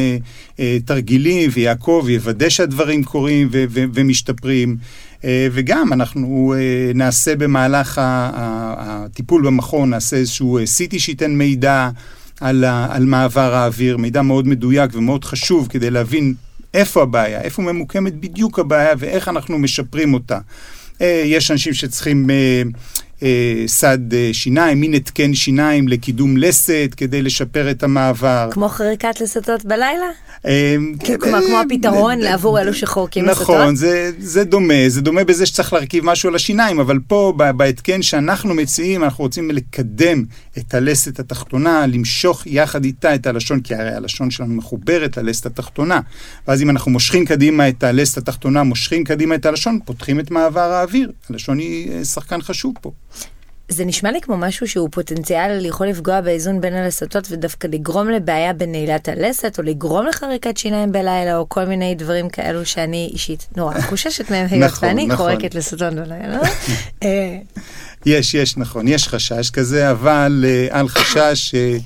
תרגילים 0.84 1.50
ויעקב 1.52 2.02
ויוודא 2.06 2.48
שהדברים 2.48 3.04
קורים 3.04 3.48
ומשתפרים. 3.72 4.76
אה, 5.24 5.48
וגם 5.52 5.92
אנחנו 5.92 6.54
אה, 6.57 6.92
נעשה 6.94 7.37
במהלך 7.37 8.00
הטיפול 8.02 9.46
במכון, 9.46 9.90
נעשה 9.90 10.16
איזשהו 10.16 10.59
CT 10.59 10.94
אה, 10.94 10.98
שייתן 10.98 11.31
מידע 11.31 11.90
על, 12.40 12.64
על 12.64 13.04
מעבר 13.04 13.54
האוויר, 13.54 13.96
מידע 13.96 14.22
מאוד 14.22 14.48
מדויק 14.48 14.90
ומאוד 14.94 15.24
חשוב 15.24 15.68
כדי 15.70 15.90
להבין 15.90 16.35
איפה 16.74 17.02
הבעיה, 17.02 17.40
איפה 17.40 17.62
ממוקמת 17.62 18.14
בדיוק 18.20 18.59
הבעיה 18.59 18.94
ואיך 18.98 19.28
אנחנו 19.28 19.59
משפרים 19.59 20.14
אותה. 20.14 20.38
יש 21.24 21.50
אנשים 21.50 21.74
שצריכים 21.74 22.31
סד 23.66 24.14
אה, 24.14 24.31
שיניים, 24.33 24.81
מין 24.81 24.94
התקן 24.94 25.35
שיניים 25.35 25.88
לקידום 25.88 26.37
לסת 26.37 26.94
כדי 26.96 27.22
לשפר 27.22 27.70
את 27.70 27.83
המעבר. 27.83 28.48
כמו 28.52 28.68
חריקת 28.68 29.20
לסתות 29.20 29.64
בלילה? 29.64 30.07
אה, 30.46 30.76
כלומר, 31.20 31.40
כמו 31.46 31.61
הפתרון 31.61 32.18
לעבור 32.18 32.61
אלו 32.61 32.74
שחורקים 32.74 33.24
לסתות? 33.24 33.42
נכון, 33.42 33.74
זה 34.18 34.44
דומה, 34.44 34.88
זה 34.88 35.00
דומה 35.00 35.24
בזה 35.24 35.46
שצריך 35.46 35.72
להרכיב 35.72 36.04
משהו 36.04 36.28
על 36.28 36.35
השיניים, 36.35 36.81
אבל 36.81 36.98
פה, 37.07 37.33
בהתקן 37.57 38.02
שאנחנו 38.02 38.54
מציעים, 38.54 39.04
אנחנו 39.04 39.24
רוצים 39.24 39.50
לקדם 39.50 40.24
את 40.59 40.74
הלסת 40.74 41.20
התחתונה, 41.20 41.87
למשוך 41.87 42.46
יחד 42.46 42.85
איתה 42.85 43.14
את 43.14 43.26
הלשון, 43.26 43.61
כי 43.61 43.74
הרי 43.74 43.90
הלשון 43.90 44.31
שלנו 44.31 44.54
מחוברת 44.54 45.16
ללסת 45.16 45.46
התחתונה. 45.46 46.00
ואז 46.48 46.62
אם 46.62 46.70
אנחנו 46.70 46.90
מושכים 46.90 47.24
קדימה 47.24 47.68
את 47.68 47.85
הלסת 47.85 48.18
התחתונה, 48.18 48.62
מושכים 48.62 49.04
קדימה 49.04 49.35
את 49.35 49.46
הלשון, 49.46 49.78
פותחים 49.85 50.20
את 50.20 50.31
מעבר 50.31 50.61
האוויר. 50.61 51.12
הלשון 51.31 51.59
היא 51.59 52.04
שחקן 52.04 52.42
חשוב 52.42 52.74
פה. 52.81 52.92
זה 53.68 53.85
נשמע 53.85 54.12
לי 54.12 54.20
כמו 54.20 54.37
משהו 54.37 54.68
שהוא 54.68 54.88
פוטנציאל 54.92 55.64
יכול 55.64 55.87
לפגוע 55.87 56.20
באיזון 56.20 56.61
בין 56.61 56.74
הלסתות 56.74 57.28
ודווקא 57.31 57.66
לגרום 57.66 58.09
לבעיה 58.09 58.52
בנעילת 58.52 59.09
הלסת 59.09 59.59
או 59.59 59.64
לגרום 59.64 60.07
לחריקת 60.07 60.57
שיניים 60.57 60.92
בלילה 60.92 61.37
או 61.37 61.48
כל 61.48 61.64
מיני 61.64 61.94
דברים 61.94 62.28
כאלו 62.28 62.66
שאני 62.66 63.11
אישית 63.12 63.46
נורא 63.57 63.81
חוששת 63.90 64.31
מהם 64.31 64.46
היות 64.50 64.72
נכון, 64.72 64.88
ואני 64.88 65.07
נכון. 65.07 65.16
חורקת 65.16 65.54
לסתות 65.54 65.94
בלילה. 65.94 66.38
אה, 67.04 67.38
יש, 68.07 68.35
יש, 68.35 68.57
נכון, 68.57 68.88
יש 68.88 69.09
חשש 69.09 69.50
כזה, 69.50 69.90
אבל 69.90 70.44
אה, 70.48 70.81
אל 70.81 70.88
חשש. 70.88 71.54
אה, 71.54 71.76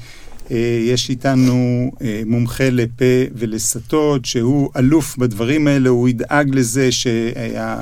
יש 0.87 1.11
איתנו 1.11 1.91
מומחה 2.27 2.71
לפה 2.71 3.05
ולסתות, 3.35 4.25
שהוא 4.25 4.71
אלוף 4.77 5.17
בדברים 5.17 5.67
האלה, 5.67 5.89
הוא 5.89 6.09
ידאג 6.09 6.55
לזה 6.55 6.93
שה... 6.93 7.79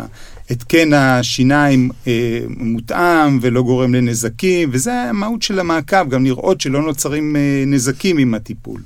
התקן 0.50 0.92
השיניים 0.92 1.90
אה, 2.06 2.40
מותאם 2.48 3.38
ולא 3.42 3.62
גורם 3.62 3.94
לנזקים, 3.94 4.70
וזה 4.72 4.92
המהות 4.92 5.42
של 5.42 5.60
המעקב, 5.60 6.08
גם 6.08 6.24
לראות 6.24 6.60
שלא 6.60 6.82
נוצרים 6.82 7.36
אה, 7.36 7.64
נזקים 7.66 8.18
עם 8.18 8.34
הטיפול. 8.34 8.80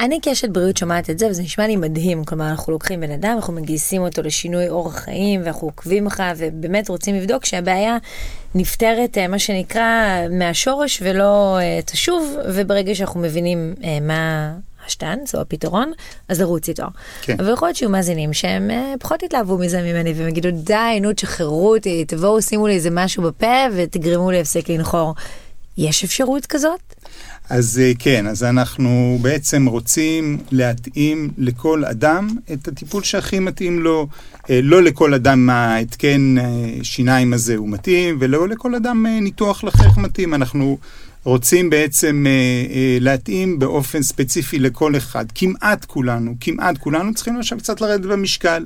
אני 0.00 0.18
כאשת 0.22 0.48
בריאות 0.48 0.76
שומעת 0.76 1.10
את 1.10 1.18
זה, 1.18 1.26
וזה 1.26 1.42
נשמע 1.42 1.66
לי 1.66 1.76
מדהים. 1.76 2.24
כלומר, 2.24 2.50
אנחנו 2.50 2.72
לוקחים 2.72 3.00
בן 3.00 3.10
אדם, 3.10 3.32
אנחנו 3.36 3.52
מגייסים 3.52 4.02
אותו 4.02 4.22
לשינוי 4.22 4.68
אורח 4.68 4.98
חיים, 4.98 5.40
ואנחנו 5.44 5.68
עוקבים 5.68 6.06
אחריו, 6.06 6.36
ובאמת 6.38 6.88
רוצים 6.88 7.14
לבדוק 7.14 7.44
שהבעיה 7.44 7.96
נפתרת, 8.54 9.18
אה, 9.18 9.28
מה 9.28 9.38
שנקרא, 9.38 10.20
מהשורש 10.30 11.02
ולא 11.04 11.58
אה, 11.60 11.80
תשוב, 11.84 12.36
וברגע 12.54 12.94
שאנחנו 12.94 13.20
מבינים 13.20 13.74
אה, 13.84 13.98
מה 14.00 14.52
השטאנץ 14.86 15.34
או 15.34 15.40
הפתרון, 15.40 15.92
אז 16.28 16.40
לרוץ 16.40 16.68
איתו. 16.68 16.86
כן. 17.22 17.36
אבל 17.40 17.52
יכול 17.52 17.68
להיות 17.68 17.76
שיהיו 17.76 17.90
מאזינים 17.90 18.32
שהם 18.32 18.70
uh, 18.70 18.98
פחות 18.98 19.22
יתלהבו 19.22 19.58
מזה 19.58 19.82
ממני 19.82 20.12
והם 20.12 20.28
יגידו 20.28 20.48
די, 20.50 20.98
נו 21.02 21.12
תשחררו 21.12 21.74
אותי, 21.74 22.04
תבואו 22.04 22.42
שימו 22.42 22.66
לי 22.66 22.74
איזה 22.74 22.88
משהו 22.92 23.22
בפה 23.22 23.64
ותגרמו 23.76 24.30
לי 24.30 24.38
להפסיק 24.38 24.68
לנחור. 24.70 25.14
יש 25.78 26.04
אפשרות 26.04 26.46
כזאת? 26.46 26.80
אז 27.50 27.80
אה, 27.82 27.92
כן, 27.98 28.26
אז 28.26 28.44
אנחנו 28.44 29.18
בעצם 29.22 29.66
רוצים 29.66 30.38
להתאים 30.50 31.30
לכל 31.38 31.84
אדם 31.84 32.28
את 32.52 32.68
הטיפול 32.68 33.02
שהכי 33.02 33.38
מתאים 33.38 33.78
לו. 33.78 34.08
אה, 34.50 34.60
לא 34.62 34.82
לכל 34.82 35.14
אדם 35.14 35.50
ההתקן 35.50 36.34
שיניים 36.82 37.32
הזה 37.32 37.56
הוא 37.56 37.68
מתאים, 37.68 38.16
ולא 38.20 38.48
לכל 38.48 38.74
אדם 38.74 39.06
ניתוח 39.06 39.64
לחך 39.64 39.98
מתאים. 39.98 40.34
אנחנו 40.34 40.78
רוצים 41.24 41.70
בעצם 41.70 42.24
אה, 42.26 42.30
אה, 42.74 42.98
להתאים 43.00 43.58
באופן 43.58 44.02
ספציפי 44.02 44.58
לכל 44.58 44.96
אחד. 44.96 45.24
כמעט 45.34 45.84
כולנו, 45.84 46.34
כמעט 46.40 46.78
כולנו 46.78 47.14
צריכים 47.14 47.38
עכשיו 47.38 47.58
קצת 47.58 47.80
לרדת 47.80 48.06
במשקל. 48.06 48.64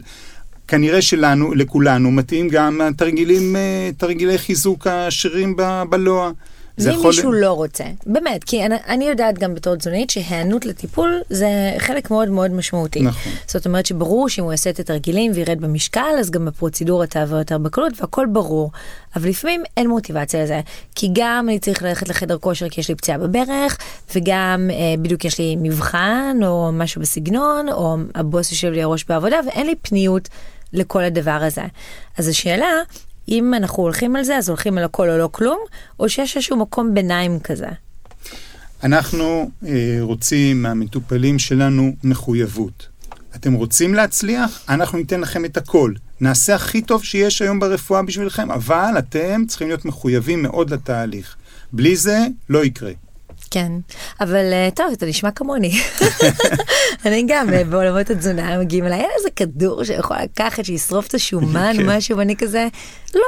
כנראה 0.68 1.02
שלנו, 1.02 1.54
לכולנו, 1.54 2.10
מתאים 2.10 2.48
גם 2.48 2.80
תרגילים, 2.96 3.56
אה, 3.56 3.90
תרגילי 3.96 4.38
חיזוק 4.38 4.86
השרירים 4.86 5.56
בלוע. 5.90 6.30
זה 6.76 6.90
יכול... 6.90 7.06
מישהו 7.06 7.32
לא 7.32 7.52
רוצה, 7.52 7.84
באמת, 8.06 8.44
כי 8.44 8.66
אני, 8.66 8.74
אני 8.88 9.04
יודעת 9.08 9.38
גם 9.38 9.54
בתור 9.54 9.76
תזונאית 9.76 10.10
שהיענות 10.10 10.66
לטיפול 10.66 11.20
זה 11.30 11.48
חלק 11.78 12.10
מאוד 12.10 12.28
מאוד 12.28 12.50
משמעותי. 12.50 13.00
נכון. 13.00 13.32
זאת 13.46 13.66
אומרת 13.66 13.86
שברור 13.86 14.28
שאם 14.28 14.44
הוא 14.44 14.52
יעשה 14.52 14.70
את 14.70 14.80
התרגילים 14.80 15.32
וירד 15.34 15.60
במשקל, 15.60 16.14
אז 16.20 16.30
גם 16.30 16.48
הפרוצדורה 16.48 17.06
תעבור 17.06 17.38
יותר 17.38 17.58
בקלות 17.58 18.00
והכל 18.00 18.26
ברור. 18.32 18.70
אבל 19.16 19.28
לפעמים 19.28 19.62
אין 19.76 19.88
מוטיבציה 19.88 20.42
לזה, 20.42 20.60
כי 20.94 21.08
גם 21.12 21.46
אני 21.48 21.58
צריך 21.58 21.82
ללכת 21.82 22.08
לחדר 22.08 22.38
כושר 22.38 22.68
כי 22.68 22.80
יש 22.80 22.88
לי 22.88 22.94
פציעה 22.94 23.18
בברך, 23.18 23.78
וגם 24.14 24.70
אה, 24.72 24.94
בדיוק 25.02 25.24
יש 25.24 25.38
לי 25.38 25.56
מבחן 25.56 26.36
או 26.42 26.70
משהו 26.72 27.00
בסגנון, 27.00 27.68
או 27.68 27.96
הבוס 28.14 28.52
יושב 28.52 28.70
לי 28.72 28.82
הראש 28.82 29.04
בעבודה, 29.04 29.36
ואין 29.46 29.66
לי 29.66 29.74
פניות 29.82 30.28
לכל 30.72 31.04
הדבר 31.04 31.30
הזה. 31.30 31.62
אז 32.18 32.28
השאלה, 32.28 32.66
אם 33.28 33.54
אנחנו 33.54 33.82
הולכים 33.82 34.16
על 34.16 34.24
זה, 34.24 34.36
אז 34.36 34.48
הולכים 34.48 34.78
על 34.78 34.84
הכל 34.84 35.10
או 35.10 35.18
לא 35.18 35.28
כלום, 35.32 35.58
או 36.00 36.08
שיש 36.08 36.36
איזשהו 36.36 36.56
מקום 36.56 36.94
ביניים 36.94 37.40
כזה. 37.40 37.68
אנחנו 38.82 39.50
אה, 39.66 39.98
רוצים 40.00 40.62
מהמטופלים 40.62 41.38
שלנו 41.38 41.92
מחויבות. 42.04 42.88
אתם 43.36 43.52
רוצים 43.52 43.94
להצליח? 43.94 44.64
אנחנו 44.68 44.98
ניתן 44.98 45.20
לכם 45.20 45.44
את 45.44 45.56
הכל. 45.56 45.92
נעשה 46.20 46.54
הכי 46.54 46.82
טוב 46.82 47.04
שיש 47.04 47.42
היום 47.42 47.60
ברפואה 47.60 48.02
בשבילכם, 48.02 48.50
אבל 48.50 48.94
אתם 48.98 49.42
צריכים 49.48 49.68
להיות 49.68 49.84
מחויבים 49.84 50.42
מאוד 50.42 50.70
לתהליך. 50.70 51.36
בלי 51.72 51.96
זה, 51.96 52.26
לא 52.48 52.64
יקרה. 52.64 52.92
כן, 53.50 53.72
אבל 54.20 54.52
אה, 54.52 54.68
טוב, 54.74 54.86
אתה 54.92 55.06
נשמע 55.06 55.30
כמוני. 55.30 55.80
אני 57.06 57.24
גם 57.28 57.52
אה, 57.52 57.64
בעולמות 57.64 58.10
התזונה 58.10 58.58
מגיעים 58.58 58.86
אליי, 58.86 59.00
אין 59.00 59.10
איזה 59.18 59.30
כדור 59.36 59.84
שיכול 59.84 60.16
לקחת, 60.22 60.64
שישרוף 60.64 61.06
את 61.06 61.14
השומן, 61.14 61.72
כן. 61.76 61.86
משהו, 61.86 62.18
ואני 62.18 62.36
כזה, 62.36 62.68
לא. 63.14 63.22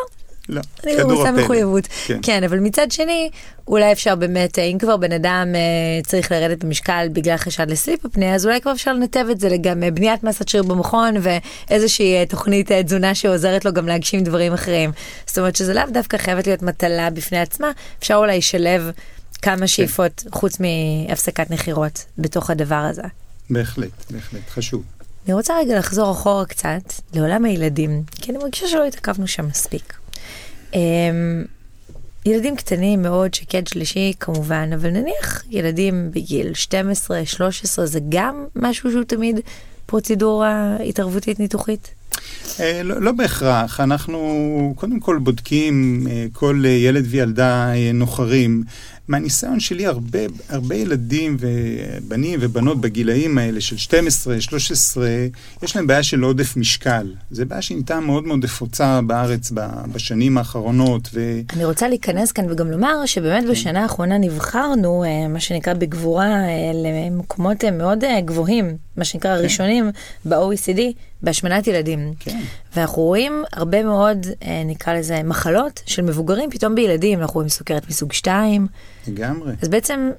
לא, 0.49 0.61
אני 0.85 0.97
לא 0.97 1.03
רוצה 1.03 1.33
מחויבות. 1.33 1.89
כן. 2.07 2.19
כן, 2.23 2.45
אבל 2.45 2.59
מצד 2.59 2.91
שני, 2.91 3.31
אולי 3.69 3.93
אפשר 3.93 4.15
באמת, 4.15 4.59
אה, 4.59 4.65
אם 4.65 4.79
כבר 4.79 4.97
בן 4.97 5.13
אדם 5.13 5.49
צריך 6.07 6.33
לרדת 6.33 6.65
במשקל 6.65 7.07
בגלל 7.13 7.37
חשד 7.37 7.71
לסליפ 7.71 8.05
הפנייה, 8.05 8.35
אז 8.35 8.47
אולי 8.47 8.61
כבר 8.61 8.73
אפשר 8.73 8.93
לנתב 8.93 9.27
את 9.31 9.41
זה 9.41 9.49
לגם 9.49 9.83
בניית 9.95 10.25
מסת 10.25 10.49
שריר 10.49 10.63
במכון 10.63 11.15
ואיזושהי 11.21 12.27
תוכנית 12.27 12.73
תזונה 12.73 13.15
שעוזרת 13.15 13.65
לו 13.65 13.73
גם 13.73 13.89
להגשים 13.89 14.25
דברים 14.25 14.53
אחרים. 14.53 14.91
זאת 15.27 15.39
אומרת 15.39 15.57
שזה 15.57 15.75
לאו 15.75 15.85
דווקא 15.93 16.17
חייבת 16.17 16.47
להיות 16.47 16.63
מטלה 16.63 17.11
בפני 17.11 17.39
עצמה, 17.39 17.71
אפשר 17.99 18.15
אולי 18.15 18.39
לשלב 18.39 18.91
כמה 19.43 19.57
כן. 19.57 19.67
שאיפות 19.67 20.25
חוץ 20.33 20.59
מהפסקת 20.61 21.51
נחירות 21.51 22.05
בתוך 22.19 22.51
הדבר 22.51 22.75
הזה. 22.75 23.03
בהחלט, 23.51 24.13
בהחלט, 24.13 24.49
חשוב. 24.49 24.83
אני 25.27 25.35
רוצה 25.35 25.59
רגע 25.59 25.79
לחזור 25.79 26.13
אחורה 26.13 26.47
קצת 26.47 26.93
לעולם 27.15 27.45
הילדים, 27.45 28.03
כי 28.11 28.31
אני 28.31 28.39
מרגישה 28.39 28.69
שלא 28.69 28.85
התעכבנו 28.85 29.27
שם 29.27 29.47
מספיק. 29.47 29.99
אמ, 30.75 31.45
ילדים 32.27 32.57
קטנים 32.57 33.03
מאוד, 33.03 33.35
שקד 33.35 33.67
שלישי 33.67 34.13
כמובן, 34.21 34.71
אבל 34.75 34.91
נניח 34.91 35.45
ילדים 35.51 36.11
בגיל 36.11 36.55
12, 36.55 37.27
13, 37.27 37.87
זה 37.87 38.01
גם 38.09 38.47
משהו 38.57 38.91
שהוא 38.91 39.05
תמיד 39.05 39.41
פרוצדורה 39.87 40.77
התערבותית 40.89 41.41
ניתוחית? 41.41 41.95
אה, 42.61 42.83
לא, 42.85 43.03
לא 43.03 43.13
בהכרח, 43.13 43.81
אנחנו 43.81 44.73
קודם 44.77 45.01
כל 45.01 45.19
בודקים 45.19 46.07
אה, 46.11 46.27
כל 46.33 46.63
ילד 46.67 47.05
וילדה 47.09 47.73
אה, 47.75 47.91
נוחרים. 47.95 48.63
מהניסיון 49.09 49.61
שלי, 49.61 49.87
הרבה, 49.87 50.19
הרבה 50.49 50.75
ילדים 50.75 51.37
ובנים 51.41 52.39
ובנות 52.43 52.81
בגילאים 52.81 53.39
האלה 53.39 53.61
של 53.61 53.77
12, 53.77 54.41
13, 54.41 55.09
יש 55.63 55.77
להם 55.77 55.87
בעיה 55.87 56.03
של 56.03 56.23
עודף 56.23 56.57
משקל. 56.57 57.15
זו 57.31 57.47
בעיה 57.47 57.63
שנהייתה 57.63 58.01
מאוד 58.01 58.27
מאוד 58.27 58.45
נפוצה 58.45 59.01
בארץ 59.07 59.53
בשנים 59.93 60.39
האחרונות. 60.39 61.09
ו... 61.15 61.41
אני 61.53 61.65
רוצה 61.65 61.89
להיכנס 61.89 62.33
כאן 62.33 62.51
וגם 62.51 62.71
לומר 62.71 63.07
שבאמת 63.07 63.45
כן. 63.45 63.51
בשנה 63.51 63.83
האחרונה 63.83 64.19
נבחרנו, 64.19 65.05
מה 65.29 65.41
שנקרא 65.41 65.75
בגבורה, 65.75 66.29
למקומות 66.85 67.65
מאוד 67.65 68.05
גבוהים, 68.25 68.77
מה 68.97 69.05
שנקרא 69.05 69.31
כן. 69.31 69.39
הראשונים 69.39 69.91
ב-OECD. 70.25 70.81
בהשמנת 71.23 71.67
ילדים. 71.67 71.98
כן. 72.21 72.41
ואנחנו 72.77 73.03
רואים 73.03 73.33
הרבה 73.53 73.83
מאוד, 73.85 74.27
אה, 74.43 74.63
נקרא 74.65 74.95
לזה, 74.95 75.23
מחלות 75.23 75.81
של 75.87 76.03
מבוגרים 76.03 76.51
פתאום 76.51 76.75
בילדים, 76.75 77.19
אנחנו 77.21 77.35
רואים 77.35 77.49
סוכרת 77.49 77.89
מסוג 77.89 78.13
2. 78.13 78.67
לגמרי. 79.09 79.53
אז 79.63 79.69
בעצם, 79.69 80.11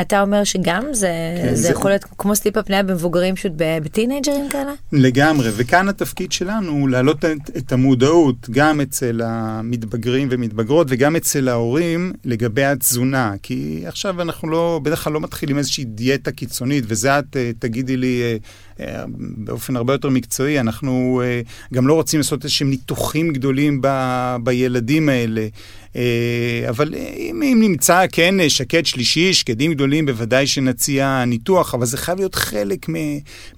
אתה 0.00 0.20
אומר 0.22 0.44
שגם 0.44 0.84
זה, 0.92 1.08
כן, 1.42 1.48
זה 1.54 1.62
זה- 1.62 1.70
יכול 1.70 1.90
להיות 1.90 2.04
כמו 2.18 2.36
סטיפ 2.36 2.56
הפניה 2.56 2.82
במבוגרים 2.82 3.34
פשוט 3.34 3.52
בטינג'רים 3.56 4.48
כאלה? 4.50 4.72
לגמרי, 4.92 5.48
וכאן 5.56 5.88
התפקיד 5.88 6.32
שלנו 6.32 6.70
הוא 6.72 6.88
להעלות 6.88 7.24
את, 7.24 7.56
את 7.56 7.72
המודעות 7.72 8.50
גם 8.50 8.80
אצל 8.80 9.20
המתבגרים 9.24 10.28
ומתבגרות 10.30 10.86
וגם 10.90 11.16
אצל 11.16 11.48
ההורים 11.48 12.12
לגבי 12.24 12.64
התזונה, 12.64 13.32
כי 13.42 13.82
עכשיו 13.86 14.22
אנחנו 14.22 14.48
לא, 14.48 14.80
בדרך 14.82 15.04
כלל 15.04 15.12
לא 15.12 15.20
מתחילים 15.20 15.58
איזושהי 15.58 15.84
דיאטה 15.84 16.32
קיצונית, 16.32 16.84
וזה 16.88 17.18
את 17.18 17.36
אה, 17.36 17.50
תגידי 17.58 17.96
לי 17.96 18.22
אה, 18.22 18.36
באופן 19.18 19.76
הרבה 19.76 19.94
יותר 19.94 20.08
מקצועי, 20.08 20.60
אנחנו 20.60 21.22
אה, 21.24 21.40
גם 21.74 21.86
לא 21.86 21.94
רוצים 21.94 22.20
לעשות 22.20 22.44
איזשהם 22.44 22.70
ניתוחים 22.70 23.32
גדולים 23.32 23.78
ב, 23.82 23.88
בילדים 24.42 25.08
האלה. 25.08 25.46
אה, 25.96 26.66
אבל 26.68 26.94
אם, 27.16 27.42
אם 27.42 27.58
נמצא, 27.62 28.04
כן, 28.12 28.40
אה, 28.40 28.50
שקד 28.50 28.86
שלישי, 28.86 29.34
שקדים 29.34 29.72
גדולים, 29.72 30.06
בוודאי 30.06 30.46
שנציע 30.46 31.24
ניתוח, 31.26 31.74
אבל 31.74 31.86
זה 31.86 31.96
חייב 31.96 32.18
להיות 32.18 32.34
חלק 32.34 32.86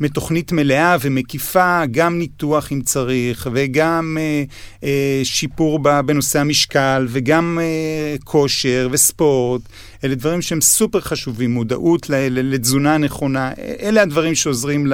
מתוכנית 0.00 0.52
מלאה 0.52 0.96
ומקיפה, 1.00 1.81
גם 1.90 2.18
ניתוח 2.18 2.72
אם 2.72 2.81
צריך, 2.81 3.48
וגם 3.52 4.18
אה, 4.20 4.44
אה, 4.85 5.20
שיפור 5.24 5.79
בנושא 5.79 6.40
המשקל, 6.40 7.07
וגם 7.09 7.59
אה, 7.62 8.16
כושר 8.24 8.88
וספורט. 8.90 9.62
אלה 10.07 10.14
דברים 10.14 10.42
שהם 10.42 10.61
סופר 10.61 11.01
חשובים, 11.01 11.55
מודעות 11.55 12.07
לתזונה 12.31 12.99
נכונה. 12.99 13.53
אלה 13.81 14.03
הדברים 14.03 14.35
שעוזרים 14.35 14.92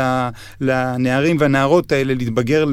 לנערים 0.60 1.36
והנערות 1.40 1.92
האלה 1.92 2.14
להתבגר 2.14 2.64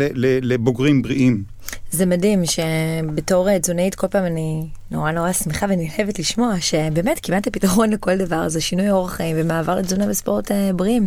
לבוגרים 0.42 1.02
בריאים. 1.02 1.44
זה 1.92 2.06
מדהים 2.06 2.42
שבתור 2.46 3.50
אה, 3.50 3.60
תזונאית 3.60 3.96
כל 3.96 4.08
פעם 4.08 4.26
אני 4.26 4.68
נורא 4.92 5.12
נורא 5.12 5.32
שמחה 5.32 5.66
ונלהבת 5.70 6.20
לשמוע 6.20 6.54
שבאמת 6.60 7.20
כמעט 7.24 7.48
הפתרון 7.48 7.90
לכל 7.90 8.18
דבר 8.18 8.50
זה 8.50 8.62
שינוי 8.62 8.92
אורח 8.92 9.14
חיים 9.14 9.36
ומעבר 9.40 9.76
לתזונה 9.76 10.10
וספורט 10.10 10.52
אה, 10.52 10.72
בריאים. 10.74 11.06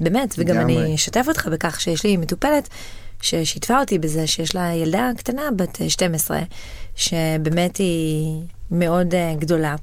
באמת, 0.00 0.34
וגם. 0.38 0.56
אני 0.56 0.94
אשתף 0.94 1.24
אותך 1.28 1.48
בכך 1.52 1.80
שיש 1.80 2.04
לי 2.04 2.16
מטופלת 2.16 2.68
ששיתפה 3.20 3.80
אותי 3.80 3.98
בזה 3.98 4.26
שיש 4.26 4.54
לה 4.54 4.74
ילדה 4.74 5.10
קטנה 5.16 5.42
בת 5.56 5.82
אה, 5.82 5.90
12 5.90 6.40
שבאמת 6.94 7.76
היא 7.76 8.40
מאוד 8.70 9.14
אה, 9.14 9.34
גדולה. 9.38 9.76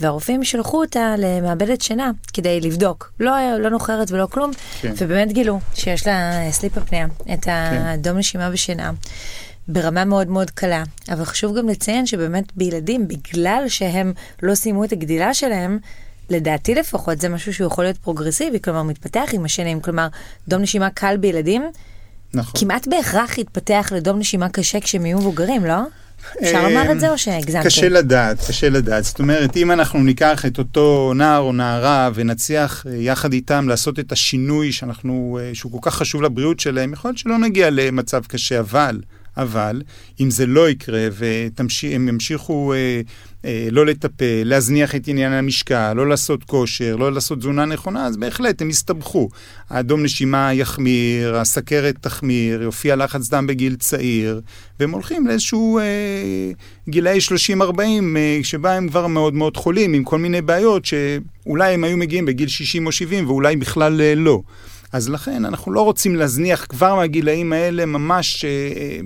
והרופאים 0.00 0.44
שלחו 0.44 0.80
אותה 0.80 1.14
למעבדת 1.18 1.80
שינה 1.80 2.10
כדי 2.32 2.60
לבדוק, 2.60 3.12
לא, 3.20 3.32
לא 3.58 3.70
נוחרת 3.70 4.10
ולא 4.10 4.26
כלום, 4.26 4.50
כן. 4.80 4.92
ובאמת 4.98 5.32
גילו 5.32 5.60
שיש 5.74 6.06
לה 6.06 6.32
סליפ 6.50 6.78
הפניה, 6.78 7.06
את 7.32 7.46
הדום 7.50 8.18
נשימה 8.18 8.50
בשינה. 8.50 8.90
ברמה 9.68 10.04
מאוד 10.04 10.28
מאוד 10.28 10.50
קלה, 10.50 10.82
אבל 11.08 11.24
חשוב 11.24 11.58
גם 11.58 11.68
לציין 11.68 12.06
שבאמת 12.06 12.56
בילדים, 12.56 13.08
בגלל 13.08 13.64
שהם 13.68 14.12
לא 14.42 14.54
סיימו 14.54 14.84
את 14.84 14.92
הגדילה 14.92 15.34
שלהם, 15.34 15.78
לדעתי 16.30 16.74
לפחות 16.74 17.20
זה 17.20 17.28
משהו 17.28 17.54
שהוא 17.54 17.66
יכול 17.66 17.84
להיות 17.84 17.96
פרוגרסיבי, 17.96 18.60
כלומר 18.60 18.82
מתפתח 18.82 19.28
עם 19.32 19.44
השנים, 19.44 19.80
כלומר 19.80 20.08
דום 20.48 20.62
נשימה 20.62 20.90
קל 20.90 21.16
בילדים, 21.16 21.70
נכון. 22.34 22.60
כמעט 22.60 22.88
בהכרח 22.88 23.38
יתפתח 23.38 23.92
לדום 23.94 24.18
נשימה 24.18 24.48
קשה 24.48 24.80
כשהם 24.80 25.06
יהיו 25.06 25.18
מבוגרים, 25.18 25.64
לא? 25.64 25.78
אפשר 26.42 26.56
אה, 26.56 26.68
לומר 26.68 26.92
את 26.92 27.00
זה 27.00 27.10
או 27.10 27.18
שהגזמתי? 27.18 27.66
קשה 27.66 27.88
לדעת, 27.88 28.38
קשה 28.48 28.68
לדעת. 28.68 29.04
זאת 29.04 29.18
אומרת, 29.18 29.56
אם 29.56 29.70
אנחנו 29.70 29.98
ניקח 29.98 30.46
את 30.46 30.58
אותו 30.58 31.12
נער 31.14 31.40
או 31.40 31.52
נערה 31.52 32.10
ונצליח 32.14 32.86
אה, 32.86 32.96
יחד 32.96 33.32
איתם 33.32 33.68
לעשות 33.68 33.98
את 33.98 34.12
השינוי 34.12 34.72
שאנחנו, 34.72 35.38
אה, 35.40 35.50
שהוא 35.54 35.72
כל 35.72 35.90
כך 35.90 35.94
חשוב 35.96 36.22
לבריאות 36.22 36.60
שלהם, 36.60 36.92
יכול 36.92 37.08
להיות 37.08 37.18
שלא 37.18 37.38
נגיע 37.38 37.70
למצב 37.70 38.22
קשה, 38.26 38.60
אבל, 38.60 39.00
אבל, 39.38 39.82
אם 40.20 40.30
זה 40.30 40.46
לא 40.46 40.70
יקרה 40.70 41.08
והם 41.12 42.08
ימשיכו 42.08 42.72
אה, 42.72 43.00
אה, 43.44 43.68
לא 43.70 43.86
לטפל, 43.86 44.42
להזניח 44.44 44.94
את 44.94 45.08
עניין 45.08 45.32
המשקל, 45.32 45.92
לא 45.92 46.08
לעשות 46.08 46.44
כושר, 46.44 46.96
לא 46.96 47.12
לעשות 47.12 47.38
תזונה 47.38 47.64
נכונה, 47.64 48.06
אז 48.06 48.16
בהחלט 48.16 48.62
הם 48.62 48.70
יסתבכו. 48.70 49.28
האדום 49.70 50.02
נשימה 50.02 50.54
יחמיר, 50.54 51.36
הסכרת 51.36 51.94
תחמיר, 52.00 52.62
יופיע 52.62 52.96
לחץ 52.96 53.28
דם 53.28 53.46
בגיל 53.46 53.76
צעיר, 53.76 54.40
והם 54.80 54.90
הולכים 54.90 55.26
לאיזשהו 55.26 55.78
אה, 55.78 55.84
גילאי 56.88 57.18
30-40, 57.58 57.80
אה, 58.16 58.40
שבה 58.42 58.74
הם 58.74 58.88
כבר 58.88 59.06
מאוד 59.06 59.34
מאוד 59.34 59.56
חולים, 59.56 59.92
עם 59.92 60.04
כל 60.04 60.18
מיני 60.18 60.42
בעיות 60.42 60.84
שאולי 60.84 61.74
הם 61.74 61.84
היו 61.84 61.96
מגיעים 61.96 62.26
בגיל 62.26 62.48
60 62.48 62.86
או 62.86 62.92
70 62.92 63.26
ואולי 63.26 63.56
בכלל 63.56 64.00
אה, 64.00 64.14
לא. 64.14 64.42
אז 64.92 65.08
לכן 65.08 65.44
אנחנו 65.44 65.72
לא 65.72 65.80
רוצים 65.80 66.16
להזניח 66.16 66.66
כבר 66.68 66.94
מהגילאים 66.94 67.52
האלה 67.52 67.86
ממש... 67.86 68.44
אה, 68.44 68.50
אה, 68.50 69.00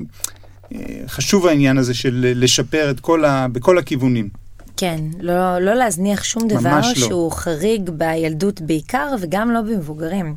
אה, 0.74 1.08
חשוב 1.08 1.46
העניין 1.46 1.78
הזה 1.78 1.94
של 1.94 2.32
לשפר 2.36 2.90
את 2.90 3.00
כל 3.00 3.24
ה... 3.24 3.48
בכל 3.48 3.78
הכיוונים. 3.78 4.28
כן, 4.76 5.00
לא, 5.20 5.58
לא 5.58 5.74
להזניח 5.74 6.24
שום 6.24 6.48
דבר 6.48 6.76
לא. 6.76 6.94
שהוא 6.94 7.32
חריג 7.32 7.90
בילדות 7.90 8.60
בעיקר, 8.60 9.14
וגם 9.20 9.50
לא 9.50 9.60
במבוגרים. 9.60 10.34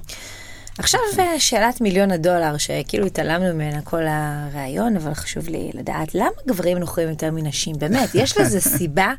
עכשיו 0.78 1.00
אה, 1.20 1.40
שאלת 1.40 1.82
מיליון 1.82 2.12
הדולר, 2.12 2.58
שכאילו 2.58 3.06
התעלמנו 3.06 3.54
ממנה 3.54 3.82
כל 3.82 4.04
הראיון, 4.08 4.96
אבל 4.96 5.14
חשוב 5.14 5.48
לי 5.48 5.72
לדעת, 5.74 6.16
למה 6.16 6.30
גברים 6.48 6.78
נוחרים 6.78 7.10
יותר 7.10 7.32
מנשים? 7.32 7.76
באמת, 7.80 8.10
יש 8.14 8.38
לזה 8.38 8.62
סיבה? 8.78 9.14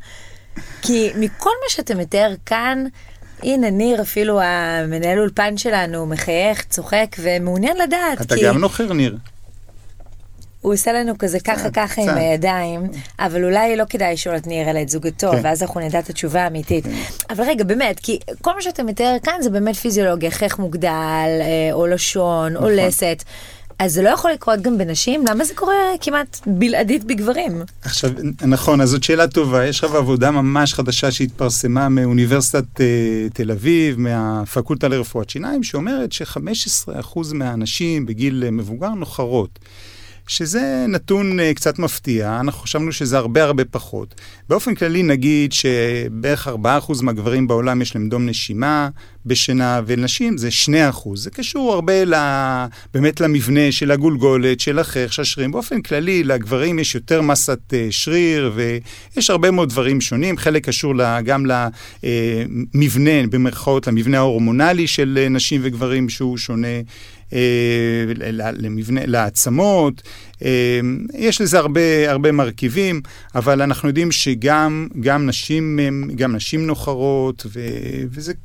כי 0.81 1.11
מכל 1.15 1.49
מה 1.63 1.69
שאתה 1.69 1.95
מתאר 1.95 2.33
כאן, 2.45 2.85
הנה 3.43 3.69
ניר, 3.69 4.01
אפילו 4.01 4.39
המנהל 4.41 5.19
אולפן 5.19 5.57
שלנו, 5.57 6.05
מחייך, 6.05 6.63
צוחק 6.69 7.15
ומעוניין 7.19 7.77
לדעת. 7.77 8.21
אתה 8.21 8.35
כי... 8.35 8.43
גם 8.43 8.57
נוחר, 8.57 8.93
ניר. 8.93 9.17
הוא 10.61 10.73
עושה 10.73 10.93
לנו 10.93 11.17
כזה 11.17 11.39
ככה 11.39 11.69
ככה 11.69 12.01
עם. 12.01 12.09
הידיים, 12.09 12.81
אבל 13.19 13.43
אולי 13.43 13.75
לא 13.75 13.83
כדאי 13.89 14.13
לשאול 14.13 14.35
את 14.35 14.47
ניר 14.47 14.69
אלא 14.69 14.81
את 14.81 14.89
זוגתו, 14.89 15.31
כן. 15.31 15.39
ואז 15.43 15.63
אנחנו 15.63 15.79
נדע 15.79 15.99
את 15.99 16.09
התשובה 16.09 16.43
האמיתית. 16.43 16.85
אבל 17.29 17.43
רגע, 17.43 17.63
באמת, 17.63 17.99
כי 17.99 18.19
כל 18.41 18.55
מה 18.55 18.61
שאתה 18.61 18.83
מתאר 18.83 19.15
כאן 19.23 19.41
זה 19.41 19.49
באמת 19.49 19.75
פיזיולוגיה, 19.75 20.31
חייך 20.31 20.59
מוגדל, 20.59 20.89
אה, 21.41 21.69
או 21.71 21.87
לשון, 21.87 22.55
או 22.55 22.61
נכון. 22.61 22.75
לסת. 22.75 23.23
אז 23.79 23.93
זה 23.93 24.01
לא 24.01 24.09
יכול 24.09 24.31
לקרות 24.31 24.61
גם 24.61 24.77
בנשים? 24.77 25.25
למה 25.27 25.45
זה 25.45 25.53
קורה 25.55 25.75
כמעט 26.01 26.39
בלעדית 26.47 27.03
בגברים? 27.03 27.61
עכשיו, 27.81 28.11
נכון, 28.47 28.81
אז 28.81 28.89
זאת 28.89 29.03
שאלה 29.03 29.27
טובה. 29.27 29.65
יש 29.65 29.83
עכשיו 29.83 29.97
עבודה 29.97 30.31
ממש 30.31 30.73
חדשה 30.73 31.11
שהתפרסמה 31.11 31.89
מאוניברסיטת 31.89 32.81
אה, 32.81 33.27
תל 33.33 33.51
אביב, 33.51 33.99
מהפקולטה 33.99 34.87
לרפואת 34.87 35.29
שיניים, 35.29 35.63
שאומרת 35.63 36.11
ש-15% 36.11 37.19
מהאנשים 37.33 38.05
בגיל 38.05 38.43
אה, 38.45 38.51
מבוגר 38.51 38.89
נוחרות. 38.89 39.59
שזה 40.27 40.85
נתון 40.87 41.39
uh, 41.39 41.43
קצת 41.55 41.79
מפתיע, 41.79 42.37
אנחנו 42.39 42.61
חשבנו 42.61 42.91
שזה 42.91 43.17
הרבה 43.17 43.43
הרבה 43.43 43.65
פחות. 43.65 44.15
באופן 44.49 44.75
כללי 44.75 45.03
נגיד 45.03 45.53
שבערך 45.53 46.47
4% 46.47 47.03
מהגברים 47.03 47.47
בעולם 47.47 47.81
יש 47.81 47.95
להם 47.95 48.09
דום 48.09 48.25
נשימה 48.25 48.89
בשינה, 49.27 49.81
ונשים 49.85 50.37
זה 50.37 50.49
2%. 50.65 51.09
זה 51.15 51.29
קשור 51.29 51.73
הרבה 51.73 52.05
ל... 52.05 52.13
באמת 52.93 53.21
למבנה 53.21 53.71
של 53.71 53.91
הגולגולת, 53.91 54.59
של 54.59 54.79
החייך, 54.79 55.13
של 55.13 55.21
השרירים. 55.21 55.51
באופן 55.51 55.81
כללי, 55.81 56.23
לגברים 56.23 56.79
יש 56.79 56.95
יותר 56.95 57.21
מסת 57.21 57.59
uh, 57.69 57.75
שריר, 57.89 58.51
ויש 58.55 59.29
הרבה 59.29 59.51
מאוד 59.51 59.69
דברים 59.69 60.01
שונים. 60.01 60.37
חלק 60.37 60.65
קשור 60.65 60.93
גם 61.23 61.45
למבנה, 61.45 63.27
במרכאות, 63.29 63.87
למבנה 63.87 64.17
ההורמונלי 64.17 64.87
של 64.87 65.19
uh, 65.25 65.29
נשים 65.29 65.61
וגברים, 65.63 66.09
שהוא 66.09 66.37
שונה. 66.37 66.67
אה, 67.33 67.39
למבנה, 68.53 69.01
לעצמות, 69.05 70.01
אה, 70.45 70.79
יש 71.13 71.41
לזה 71.41 71.57
הרבה, 71.57 72.11
הרבה 72.11 72.31
מרכיבים, 72.31 73.01
אבל 73.35 73.61
אנחנו 73.61 73.87
יודעים 73.87 74.11
שגם 74.11 74.87
גם 74.99 75.25
נשים, 75.25 75.79
גם 76.15 76.35
נשים 76.35 76.67
נוחרות, 76.67 77.45
ו, 77.53 77.59
וזה 78.09 78.31
אה, 78.31 78.37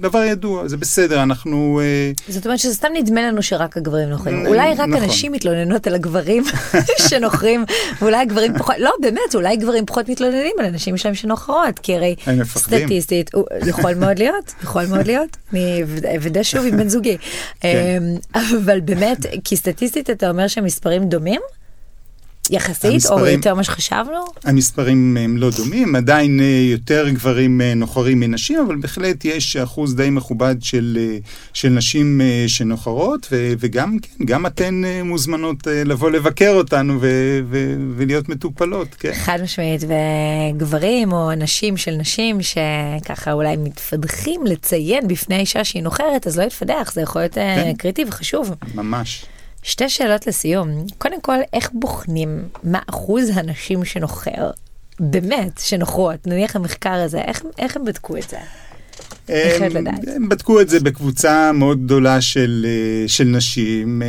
דבר 0.00 0.22
ידוע, 0.22 0.68
זה 0.68 0.76
בסדר, 0.76 1.22
אנחנו... 1.22 1.80
אה, 1.82 2.12
זאת 2.28 2.46
אומרת 2.46 2.58
שזה 2.58 2.74
סתם 2.74 2.88
נדמה 2.94 3.22
לנו 3.22 3.42
שרק 3.42 3.76
הגברים 3.76 4.08
נוחרים. 4.08 4.46
אולי 4.46 4.74
רק 4.74 4.78
נכון. 4.88 5.02
הנשים 5.02 5.32
מתלוננות 5.32 5.86
על 5.86 5.94
הגברים 5.94 6.44
שנוחרים, 7.08 7.64
ואולי 8.02 8.16
הגברים 8.16 8.58
פחות, 8.58 8.74
לא 8.78 8.92
באמת, 9.00 9.34
אולי 9.34 9.56
גברים 9.56 9.86
פחות 9.86 10.08
מתלוננים 10.08 10.52
על 10.58 10.64
הנשים 10.64 10.96
שלהם 10.96 11.14
שנוחרות, 11.14 11.78
כי 11.78 11.94
הרי. 11.94 12.16
סטטיסטית, 12.44 13.30
יכול 13.66 13.94
מאוד 13.94 14.18
להיות, 14.18 14.54
יכול 14.62 14.86
מאוד 14.86 15.06
להיות, 15.06 15.36
אני 15.52 15.82
אבדה 16.16 16.44
שוב 16.44 16.66
עם 16.66 16.76
בן 16.76 16.88
זוגי. 16.88 17.16
כן. 17.60 17.98
אמ, 18.34 18.40
אבל 18.54 18.80
באמת, 18.80 19.26
כי 19.44 19.56
סטטיסטית 19.56 20.10
אתה 20.10 20.30
אומר 20.30 20.48
שהמספרים 20.48 21.08
דומים? 21.08 21.40
יחסית, 22.50 22.84
או 22.84 22.92
המספרים- 22.92 23.36
יותר 23.36 23.54
ממה 23.54 23.64
שחשבנו? 23.64 24.24
המספרים 24.44 25.16
הם 25.16 25.36
לא 25.36 25.50
דומים, 25.56 25.96
עדיין 25.96 26.40
אה, 26.40 26.44
יותר 26.70 27.08
גברים 27.08 27.60
אה, 27.60 27.74
נוחרים 27.74 28.20
מנשים, 28.20 28.58
אבל 28.66 28.76
בהחלט 28.76 29.24
יש 29.24 29.56
אחוז 29.56 29.94
די 29.96 30.10
מכובד 30.10 30.56
של, 30.60 30.98
אה, 31.00 31.18
של 31.52 31.68
נשים 31.68 32.20
אה, 32.20 32.44
שנוחרות, 32.46 33.26
ו, 33.32 33.52
וגם, 33.58 33.96
כן, 34.02 34.24
גם 34.24 34.46
אתן 34.46 34.84
אה, 34.84 35.02
מוזמנות 35.02 35.68
אה, 35.68 35.84
לבוא 35.84 36.10
לבקר 36.10 36.50
אותנו 36.54 36.98
ו, 37.00 37.06
ו, 37.50 37.76
ולהיות 37.96 38.28
מטופלות, 38.28 38.88
כן. 38.98 39.12
חד 39.14 39.38
משמעית, 39.42 39.80
וגברים 40.54 41.12
או 41.12 41.34
נשים 41.34 41.76
של 41.76 41.90
נשים 41.90 42.38
שככה 42.42 43.32
אולי 43.32 43.56
מתפדחים 43.56 44.40
לציין 44.46 45.08
בפני 45.08 45.34
האישה 45.34 45.64
שהיא 45.64 45.82
נוחרת, 45.82 46.26
אז 46.26 46.38
לא 46.38 46.42
יתפדח, 46.44 46.92
זה 46.94 47.00
יכול 47.00 47.22
להיות 47.22 47.38
אה, 47.38 47.56
כן. 47.64 47.72
קריטי 47.78 48.04
וחשוב. 48.08 48.50
ממש. 48.74 49.24
שתי 49.62 49.88
שאלות 49.88 50.26
לסיום. 50.26 50.86
קודם 50.98 51.20
כל, 51.20 51.38
איך 51.52 51.70
בוחנים 51.72 52.48
מה 52.62 52.78
אחוז 52.90 53.30
הנשים 53.34 53.84
שנוחר? 53.84 54.50
באמת, 55.00 55.58
שנוחרות, 55.58 56.26
נניח 56.26 56.56
המחקר 56.56 56.92
הזה, 56.92 57.20
איך, 57.20 57.42
איך 57.58 57.76
הם 57.76 57.84
בדקו 57.84 58.16
את 58.16 58.28
זה? 58.30 58.38
הם- 59.28 59.76
לדעת. 59.76 59.94
הם 60.16 60.28
בדקו 60.28 60.60
את 60.60 60.68
זה 60.68 60.80
בקבוצה 60.80 61.52
מאוד 61.52 61.84
גדולה 61.84 62.20
של, 62.20 62.66
אה, 62.68 63.08
של 63.08 63.24
נשים, 63.24 64.02
אה, 64.02 64.08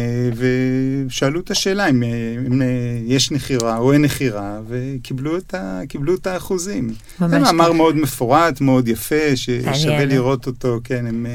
ושאלו 1.08 1.39
את 1.39 1.52
השאלה 1.52 1.89
אם, 1.89 2.04
אה, 2.04 2.08
אם 2.47 2.62
יש 3.06 3.32
נחירה 3.32 3.78
או 3.78 3.93
אין 3.93 4.02
נחירה, 4.02 4.60
וקיבלו 4.67 5.38
את, 5.38 5.54
ה, 5.54 5.82
את 6.15 6.28
האחוזים. 6.28 6.89
זה 7.19 7.39
מאמר. 7.39 7.71
מאוד 7.71 7.95
מפורט, 7.95 8.62
מאוד 8.62 8.88
יפה, 8.88 9.36
ששווה. 9.36 10.06
לראות 10.06 10.47
אותו, 10.47 10.80
כן, 10.84 11.06
הם 11.08 11.25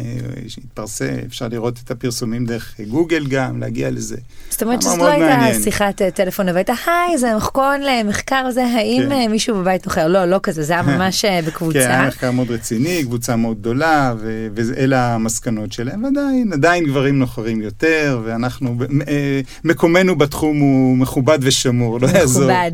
שהתפרסם, 0.48 1.14
אפשר 1.26 1.48
לראות 1.48 1.78
את 1.84 1.90
הפרסומים 1.90 2.46
דרך 2.46 2.80
גוגל 2.88 3.26
גם, 3.26 3.60
להגיע 3.60 3.90
לזה. 3.90 4.16
זאת 4.50 4.62
אומרת 4.62 4.82
שזאת 4.82 4.98
לא 4.98 5.06
הייתה 5.08 5.36
מעניין. 5.36 5.62
שיחת 5.62 6.02
טלפון 6.02 6.48
הביתה, 6.48 6.72
היי, 6.86 7.18
זה 7.18 7.36
מחקון 7.36 7.80
למחקר 7.80 8.50
זה, 8.50 8.64
האם 8.64 9.02
כן. 9.08 9.30
מישהו 9.30 9.56
בבית 9.56 9.86
נוחר? 9.86 10.08
לא, 10.08 10.24
לא 10.24 10.40
כזה, 10.42 10.62
זה 10.62 10.72
היה 10.72 10.82
ממש 10.96 11.24
אה, 11.24 11.30
כן, 11.30 11.34
היה 11.34 11.42
בקבוצה. 11.42 12.06
מחקר 12.08 12.30
מאוד 12.30 12.50
רציני, 12.50 13.02
קבוצה 13.04 13.36
מאוד 13.44 13.58
גדולה, 13.60 14.14
ו- 14.18 14.46
ואלה 14.54 15.14
המסקנות 15.14 15.72
שלהם. 15.72 16.04
עדיין, 16.04 16.52
עדיין 16.52 16.84
גברים 16.84 17.18
נוחרים 17.18 17.60
יותר, 17.62 18.20
ואנחנו, 18.24 18.76
אה, 19.08 19.40
מקומנו 19.64 20.18
בתחום 20.18 20.58
הוא 20.58 20.96
מכובד 20.96 21.38
ושמור, 21.42 22.00
לא 22.00 22.06
יעזור. 22.06 22.42
מכובד. 22.42 22.72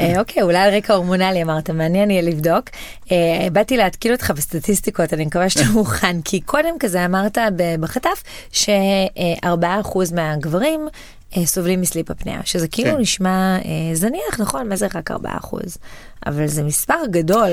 אה, 0.00 0.20
אוקיי, 0.20 0.42
אולי 0.42 0.58
על 0.58 0.74
רקע 0.74 0.94
הורמונלי 0.94 1.42
אמרת, 1.42 1.70
מעניין 1.70 2.10
יהיה 2.10 2.22
לבדוק. 2.22 2.64
אה, 3.12 3.48
באתי 3.52 3.76
להתקיל 3.76 4.12
אותך 4.12 4.30
בסטטיסטיקות, 4.36 5.12
אני 5.14 5.24
מקווה 5.24 5.48
שאתה 5.50 5.70
מוכן, 5.78 6.20
כי 6.24 6.40
קודם 6.40 6.74
כזה 6.80 7.04
אמרת 7.04 7.38
בחטף 7.80 8.22
ש-4% 8.52 9.98
מהגברים 10.14 10.80
סובלים 11.44 11.80
מסליפ 11.80 12.10
הפניה, 12.10 12.40
שזה 12.44 12.68
כאילו 12.68 12.90
כן. 12.90 13.00
נשמע 13.00 13.58
אה, 13.64 13.94
זניח, 13.94 14.40
נכון? 14.40 14.68
מה 14.68 14.76
זה 14.76 14.86
רק 14.94 15.10
4%? 15.10 15.14
אבל 16.26 16.46
זה 16.46 16.62
מספר 16.62 17.06
גדול. 17.10 17.50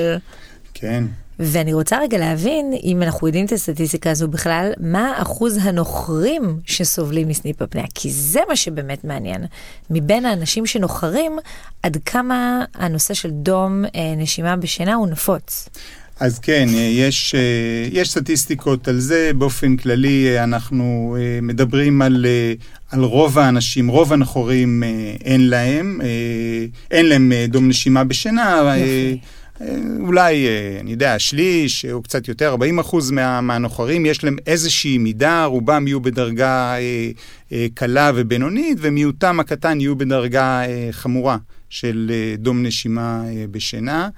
כן. 0.74 1.04
ואני 1.42 1.72
רוצה 1.72 1.98
רגע 1.98 2.18
להבין, 2.18 2.72
אם 2.84 3.02
אנחנו 3.02 3.26
יודעים 3.26 3.46
את 3.46 3.52
הסטטיסטיקה 3.52 4.10
הזו 4.10 4.28
בכלל, 4.28 4.72
מה 4.80 5.12
אחוז 5.16 5.58
הנוחרים 5.62 6.58
שסובלים 6.66 7.28
מסניפ 7.28 7.62
הפניה? 7.62 7.84
כי 7.94 8.10
זה 8.10 8.40
מה 8.48 8.56
שבאמת 8.56 9.04
מעניין. 9.04 9.44
מבין 9.90 10.24
האנשים 10.24 10.66
שנוחרים, 10.66 11.38
עד 11.82 11.96
כמה 12.04 12.64
הנושא 12.74 13.14
של 13.14 13.30
דום 13.30 13.84
אה, 13.84 14.14
נשימה 14.16 14.56
בשינה 14.56 14.94
הוא 14.94 15.06
נפוץ. 15.06 15.68
אז 16.20 16.38
כן, 16.38 16.68
אה, 16.74 16.80
יש, 16.80 17.34
אה, 17.34 17.88
יש 17.92 18.10
סטטיסטיקות 18.10 18.88
על 18.88 19.00
זה. 19.00 19.30
באופן 19.38 19.76
כללי, 19.76 20.26
אה, 20.28 20.44
אנחנו 20.44 21.16
מדברים 21.42 22.02
על, 22.02 22.26
על 22.90 23.04
רוב 23.04 23.38
האנשים, 23.38 23.88
רוב 23.88 24.12
הנכורים 24.12 24.82
אה, 24.82 24.88
אין 25.24 25.48
להם, 25.48 26.00
אין 26.90 27.06
להם 27.06 27.32
דום 27.48 27.68
נשימה 27.68 28.04
בשינה. 28.04 28.74
יופי. 28.78 29.18
אה, 29.60 29.76
אולי, 30.00 30.46
אה, 30.46 30.80
אני 30.80 30.90
יודע, 30.90 31.18
שליש 31.18 31.84
או 31.84 32.02
קצת 32.02 32.28
יותר, 32.28 32.48
40 32.48 32.78
אחוז 32.78 33.10
מה, 33.10 33.40
מהנוחרים, 33.40 34.06
יש 34.06 34.24
להם 34.24 34.36
איזושהי 34.46 34.98
מידה, 34.98 35.44
רובם 35.44 35.86
יהיו 35.86 36.00
בדרגה 36.00 36.74
אה, 36.74 37.10
אה, 37.52 37.66
קלה 37.74 38.10
ובינונית, 38.14 38.78
ומיעוטם 38.80 39.40
הקטן 39.40 39.80
יהיו 39.80 39.96
בדרגה 39.96 40.62
אה, 40.64 40.88
חמורה 40.90 41.36
של 41.70 42.10
אה, 42.14 42.34
דום 42.38 42.62
נשימה 42.66 43.22
אה, 43.26 43.44
בשינה. 43.50 44.08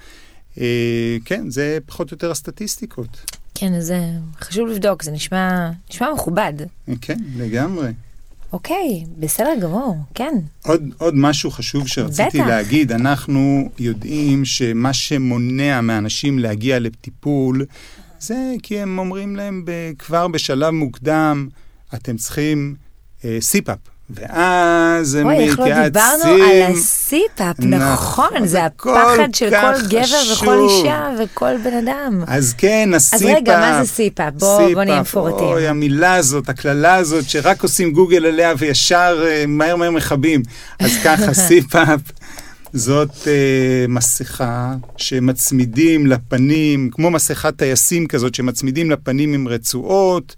אה, 0.61 1.17
כן, 1.25 1.51
זה 1.51 1.79
פחות 1.87 2.11
או 2.11 2.15
יותר 2.15 2.31
הסטטיסטיקות. 2.31 3.33
כן, 3.55 3.81
זה 3.81 4.01
חשוב 4.41 4.69
לבדוק, 4.69 5.03
זה 5.03 5.11
נשמע, 5.11 5.71
נשמע 5.91 6.13
מכובד. 6.15 6.53
אה, 6.89 6.95
כן, 7.01 7.19
לגמרי. 7.37 7.89
אוקיי, 8.53 9.05
בסדר 9.19 9.55
גמור, 9.61 9.97
כן. 10.15 10.35
עוד, 10.65 10.83
עוד 10.99 11.15
משהו 11.17 11.51
חשוב 11.51 11.89
שרציתי 11.89 12.39
בטח. 12.39 12.49
להגיד, 12.49 12.93
אנחנו 12.93 13.69
יודעים 13.79 14.45
שמה 14.45 14.93
שמונע 14.93 15.81
מאנשים 15.81 16.39
להגיע 16.39 16.79
לטיפול, 16.79 17.67
זה 18.21 18.55
כי 18.63 18.79
הם 18.81 18.99
אומרים 18.99 19.37
להם 19.37 19.65
כבר 19.99 20.29
בשלב 20.29 20.71
מוקדם, 20.71 21.49
אתם 21.95 22.17
צריכים 22.17 22.75
אה, 23.25 23.37
CPAP. 23.41 23.79
ואז 24.11 25.15
הם 25.15 25.27
אוי, 25.27 25.37
איך 25.37 25.59
מתייעצים. 25.59 25.83
לא 25.83 25.89
דיברנו 25.89 26.45
על 26.45 26.73
ה 26.73 26.87
CPAP, 26.87 27.61
נכון, 27.61 28.25
נכון, 28.35 28.47
זה 28.47 28.65
הפחד 28.65 29.35
של 29.35 29.51
כל 29.51 29.87
גבר 29.89 30.33
וכל. 30.33 30.69
אישה 30.69 31.11
וכל 31.19 31.57
בן 31.65 31.75
אדם. 31.75 32.25
אז 32.27 32.55
כן, 32.59 32.91
ה 32.95 32.99
CPAP. 32.99 33.23
אז 33.23 33.37
רגע, 33.37 33.61
מה 33.61 33.85
זה 33.85 33.91
CPAP? 33.93 34.35
בוא, 34.35 34.75
בוא 34.75 34.85
נהיה 34.85 35.01
מפורטים. 35.01 35.47
אוי, 35.47 35.69
המילה 35.69 36.15
הזאת, 36.15 36.49
הקללה 36.49 36.95
הזאת, 36.95 37.29
שרק 37.29 37.63
עושים 37.63 37.93
גוגל 37.93 38.27
עליה 38.27 38.55
וישר 38.59 39.25
אה, 39.27 39.45
מהר 39.49 39.77
מהר 39.77 39.91
מכבים. 39.91 40.43
אז 40.79 40.91
ככה, 41.05 41.35
CPAP. 41.49 42.01
זאת 42.73 43.29
אה, 43.29 43.87
מסכה 43.89 44.75
שמצמידים 44.97 46.07
לפנים, 46.07 46.91
כמו 46.93 47.11
מסכת 47.11 47.57
טייסים 47.57 48.07
כזאת, 48.07 48.35
שמצמידים 48.35 48.91
לפנים 48.91 49.35
עם 49.35 49.49
רצועות, 49.49 50.35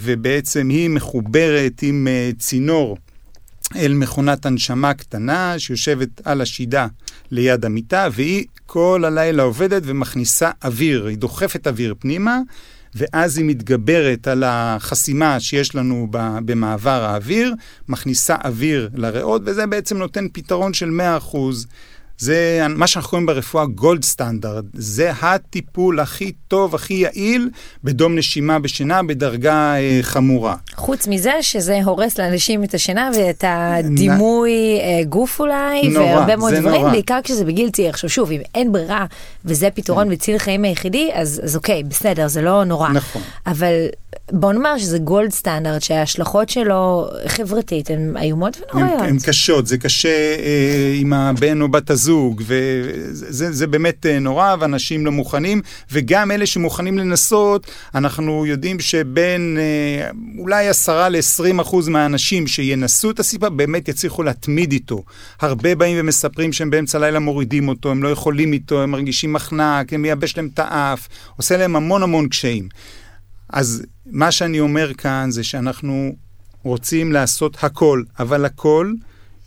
ובעצם 0.00 0.68
היא 0.68 0.90
מחוברת 0.90 1.82
עם 1.82 2.08
אה, 2.10 2.30
צינור 2.38 2.96
אל 3.76 3.94
מכונת 3.94 4.46
הנשמה 4.46 4.94
קטנה 4.94 5.58
שיושבת 5.58 6.08
על 6.24 6.40
השידה 6.40 6.86
ליד 7.30 7.64
המיטה, 7.64 8.08
והיא 8.12 8.44
כל 8.66 9.02
הלילה 9.06 9.42
עובדת 9.42 9.82
ומכניסה 9.84 10.50
אוויר, 10.64 11.06
היא 11.06 11.18
דוחפת 11.18 11.66
אוויר 11.66 11.94
פנימה, 11.98 12.40
ואז 12.94 13.38
היא 13.38 13.44
מתגברת 13.44 14.28
על 14.28 14.44
החסימה 14.46 15.40
שיש 15.40 15.74
לנו 15.74 16.06
במעבר 16.44 17.04
האוויר, 17.04 17.54
מכניסה 17.88 18.36
אוויר 18.44 18.90
לריאות, 18.94 19.42
וזה 19.44 19.66
בעצם 19.66 19.96
נותן 19.98 20.26
פתרון 20.32 20.74
של 20.74 21.00
100%. 21.34 21.36
זה 22.18 22.66
מה 22.68 22.86
שאנחנו 22.86 23.10
קוראים 23.10 23.26
ברפואה 23.26 23.66
גולד 23.66 24.04
סטנדרט, 24.04 24.64
זה 24.74 25.10
הטיפול 25.22 26.00
הכי 26.00 26.32
טוב, 26.48 26.74
הכי 26.74 26.94
יעיל 26.94 27.48
בדום 27.84 28.18
נשימה 28.18 28.58
בשינה 28.58 29.02
בדרגה 29.02 29.76
אה, 29.76 29.98
חמורה. 30.02 30.56
חוץ 30.74 31.06
מזה 31.06 31.32
שזה 31.40 31.80
הורס 31.84 32.18
לאנשים 32.18 32.64
את 32.64 32.74
השינה 32.74 33.10
ואת 33.16 33.44
הדימוי 33.46 34.50
אה, 34.80 35.04
גוף 35.04 35.40
אולי, 35.40 35.88
נורא, 35.88 36.04
והרבה 36.04 36.36
מאוד 36.36 36.54
דברים, 36.54 36.80
נורא. 36.80 36.92
בעיקר 36.92 37.18
כשזה 37.24 37.44
בגיל 37.44 37.70
צעיר. 37.70 37.88
עכשיו 37.88 38.10
שוב, 38.10 38.30
אם 38.30 38.40
אין 38.54 38.72
ברירה 38.72 39.06
וזה 39.44 39.68
פתרון 39.74 40.12
מציל 40.12 40.38
חיים 40.38 40.64
היחידי, 40.64 41.10
אז, 41.14 41.40
אז 41.44 41.56
אוקיי, 41.56 41.82
בסדר, 41.82 42.28
זה 42.28 42.42
לא 42.42 42.64
נורא. 42.64 42.88
נכון. 42.88 43.22
אבל 43.46 43.72
בוא 44.32 44.52
נאמר 44.52 44.78
שזה 44.78 44.98
גולד 44.98 45.32
סטנדרט, 45.32 45.82
שההשלכות 45.82 46.48
שלו 46.48 47.08
חברתית 47.26 47.90
הן 47.90 48.16
איומות 48.16 48.60
ונוראיות. 48.74 49.02
הן 49.02 49.18
קשות, 49.18 49.66
זה 49.66 49.78
קשה 49.78 50.08
אה, 50.08 50.92
עם 50.94 51.12
הבן 51.12 51.60
או 51.60 51.68
בת 51.68 51.90
הזוג, 51.90 52.07
וזה 52.40 53.32
זה, 53.32 53.52
זה 53.52 53.66
באמת 53.66 54.06
אה, 54.06 54.18
נורא, 54.18 54.56
ואנשים 54.60 55.06
לא 55.06 55.12
מוכנים, 55.12 55.60
וגם 55.92 56.30
אלה 56.30 56.46
שמוכנים 56.46 56.98
לנסות, 56.98 57.66
אנחנו 57.94 58.46
יודעים 58.46 58.80
שבין 58.80 59.58
אה, 59.60 60.10
אולי 60.38 60.68
10 60.68 61.08
ל-20 61.08 61.62
אחוז 61.62 61.88
מהאנשים 61.88 62.46
שינסו 62.46 63.10
את 63.10 63.20
הסיבה, 63.20 63.50
באמת 63.50 63.88
יצליחו 63.88 64.22
להתמיד 64.22 64.72
איתו. 64.72 65.02
הרבה 65.40 65.74
באים 65.74 65.96
ומספרים 66.00 66.52
שהם 66.52 66.70
באמצע 66.70 66.98
הלילה 66.98 67.18
מורידים 67.18 67.68
אותו, 67.68 67.90
הם 67.90 68.02
לא 68.02 68.08
יכולים 68.08 68.52
איתו, 68.52 68.82
הם 68.82 68.90
מרגישים 68.90 69.32
מחנק, 69.32 69.92
הם 69.92 70.02
מייבש 70.02 70.36
להם 70.36 70.48
את 70.54 70.58
האף, 70.58 71.08
עושה 71.36 71.56
להם 71.56 71.76
המון 71.76 72.02
המון 72.02 72.28
קשיים. 72.28 72.68
אז 73.52 73.82
מה 74.06 74.30
שאני 74.30 74.60
אומר 74.60 74.94
כאן 74.94 75.30
זה 75.30 75.44
שאנחנו 75.44 76.12
רוצים 76.62 77.12
לעשות 77.12 77.56
הכל, 77.64 78.02
אבל 78.18 78.44
הכל 78.44 78.92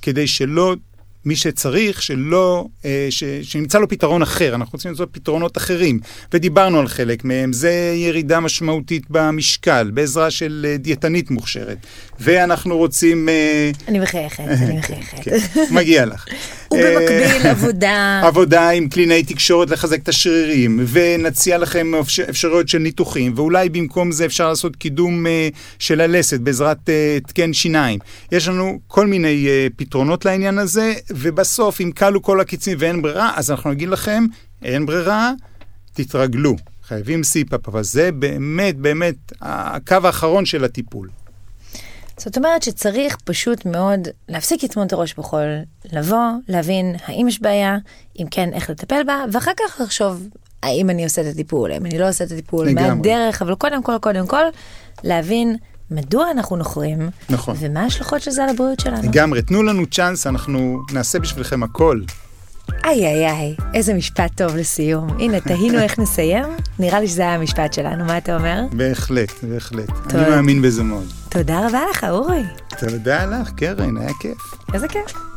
כדי 0.02 0.28
שלא, 0.28 0.76
מי 1.26 1.36
שצריך, 1.36 2.02
שלא, 2.02 2.66
אה, 2.86 3.08
ש, 3.10 3.24
שנמצא 3.24 3.80
לו 3.80 3.88
פתרון 3.88 4.22
אחר. 4.22 4.56
אנחנו 4.56 4.76
רוצים 4.76 4.92
למצוא 4.92 5.06
פתרונות 5.12 5.58
אחרים, 5.58 6.00
ודיברנו 6.34 6.80
על 6.80 6.88
חלק 6.88 7.26
מהם. 7.26 7.54
זה 7.54 7.94
ירידה 7.96 8.40
משמעותית 8.40 9.04
במשקל, 9.10 9.92
בעזרה 9.94 10.32
של 10.32 10.66
אה, 10.70 10.78
דיאטנית 10.78 11.32
מוכשרת. 11.32 11.78
ואנחנו 12.20 12.78
רוצים... 12.78 13.30
אה, 13.30 13.72
אני 13.88 14.00
מחייכת, 14.00 14.40
אני 14.40 14.78
מחייכת. 14.80 15.18
כן, 15.24 15.38
מגיע 15.72 16.06
לך. 16.06 16.26
ובמקביל 16.74 17.48
עבודה. 17.48 18.22
עבודה 18.28 18.70
עם 18.70 18.90
קלינאי 18.90 19.24
תקשורת 19.24 19.70
לחזק 19.70 20.04
את 20.04 20.10
השרירים, 20.10 20.86
ונציע 20.88 21.58
לכם 21.58 21.92
אפשרויות 22.30 22.70
של 22.70 22.78
ניתוחים, 22.78 23.34
ואולי 23.36 23.70
במקום 23.70 24.12
זה 24.12 24.26
אפשר 24.26 24.50
לעשות 24.50 24.76
קידום 24.76 25.26
של 25.80 26.02
הלסת 26.02 26.40
בעזרת 26.40 26.90
התקן 27.18 27.54
שיניים. 27.54 28.00
יש 28.32 28.48
לנו 28.48 28.80
כל 28.88 29.08
מיני 29.08 29.48
פתרונות 29.76 30.26
לעניין 30.26 30.58
הזה, 30.58 30.94
ובסוף, 31.16 31.82
אם 31.82 31.92
כלו 31.92 32.22
כל 32.22 32.42
הקיצים 32.42 32.78
ואין 32.82 33.02
ברירה, 33.02 33.32
אז 33.36 33.52
אנחנו 33.52 33.72
נגיד 33.72 33.90
לכם, 33.90 34.26
אין 34.62 34.86
ברירה, 34.86 35.32
תתרגלו. 35.94 36.56
חייבים 36.84 37.24
סיפאפ, 37.24 37.68
אבל 37.68 37.84
זה 37.84 38.12
באמת 38.12 38.78
באמת 38.78 39.16
הקו 39.42 39.98
האחרון 40.04 40.46
של 40.46 40.64
הטיפול. 40.64 41.10
זאת 42.18 42.38
אומרת 42.38 42.64
שצריך 42.64 43.18
פשוט 43.24 43.66
מאוד 43.66 44.08
להפסיק 44.30 44.64
לטמון 44.64 44.88
את 44.88 44.94
הראש 44.94 45.14
בחול, 45.14 45.58
לבוא, 45.92 46.32
להבין 46.48 46.96
האם 47.06 47.28
יש 47.28 47.42
בעיה, 47.42 47.78
אם 48.20 48.26
כן, 48.32 48.54
איך 48.54 48.70
לטפל 48.70 49.04
בה, 49.08 49.24
ואחר 49.32 49.52
כך 49.58 49.82
לחשוב 49.82 50.28
האם 50.64 50.90
אני 50.90 51.04
עושה 51.04 51.22
את 51.22 51.26
הטיפול, 51.28 51.72
האם 51.72 51.86
אני 51.86 52.00
לא 52.00 52.10
עושה 52.10 52.24
את 52.24 52.32
הטיפול, 52.32 52.68
לגמרי. 52.68 52.90
מהדרך, 52.90 53.42
אבל 53.42 53.56
קודם 53.56 53.84
כל, 53.84 53.98
קודם 54.02 54.28
כל, 54.28 54.44
להבין 55.04 55.56
מדוע 55.92 56.32
אנחנו 56.32 56.56
נוחרים, 56.56 57.10
נכון. 57.30 57.56
ומה 57.60 57.82
ההשלכות 57.82 58.22
של 58.22 58.32
זה 58.32 58.44
על 58.44 58.50
הבריאות 58.50 58.80
שלנו. 58.80 59.10
לגמרי, 59.10 59.42
תנו 59.42 59.64
לנו 59.64 59.86
צ'אנס, 59.86 60.28
אנחנו 60.28 60.82
נעשה 60.94 61.20
בשבילכם 61.20 61.64
הכל. 61.64 62.02
איי 62.86 63.06
איי 63.06 63.26
איי, 63.32 63.56
איזה 63.74 63.94
משפט 63.94 64.32
טוב 64.38 64.56
לסיום. 64.56 65.08
הנה, 65.20 65.40
תהינו 65.48 65.80
איך 65.80 66.00
נסיים, 66.00 66.46
נראה 66.80 67.00
לי 67.00 67.08
שזה 67.08 67.22
היה 67.22 67.34
המשפט 67.36 67.74
שלנו, 67.74 68.06
מה 68.06 68.18
אתה 68.18 68.36
אומר? 68.36 68.62
בהחלט, 68.72 69.44
בהחלט. 69.44 69.90
טוב. 69.90 70.16
אני 70.16 70.30
מאמין 70.30 70.62
בזה 70.62 70.84
מאוד. 70.84 71.06
תודה 71.30 71.68
רבה 71.68 71.80
לך, 71.92 72.04
אורי. 72.10 72.44
תודה 72.80 73.26
לך, 73.26 73.52
קרן, 73.52 73.98
היה 73.98 74.10
כיף. 74.20 74.38
איזה 74.74 74.88
כיף. 74.88 75.31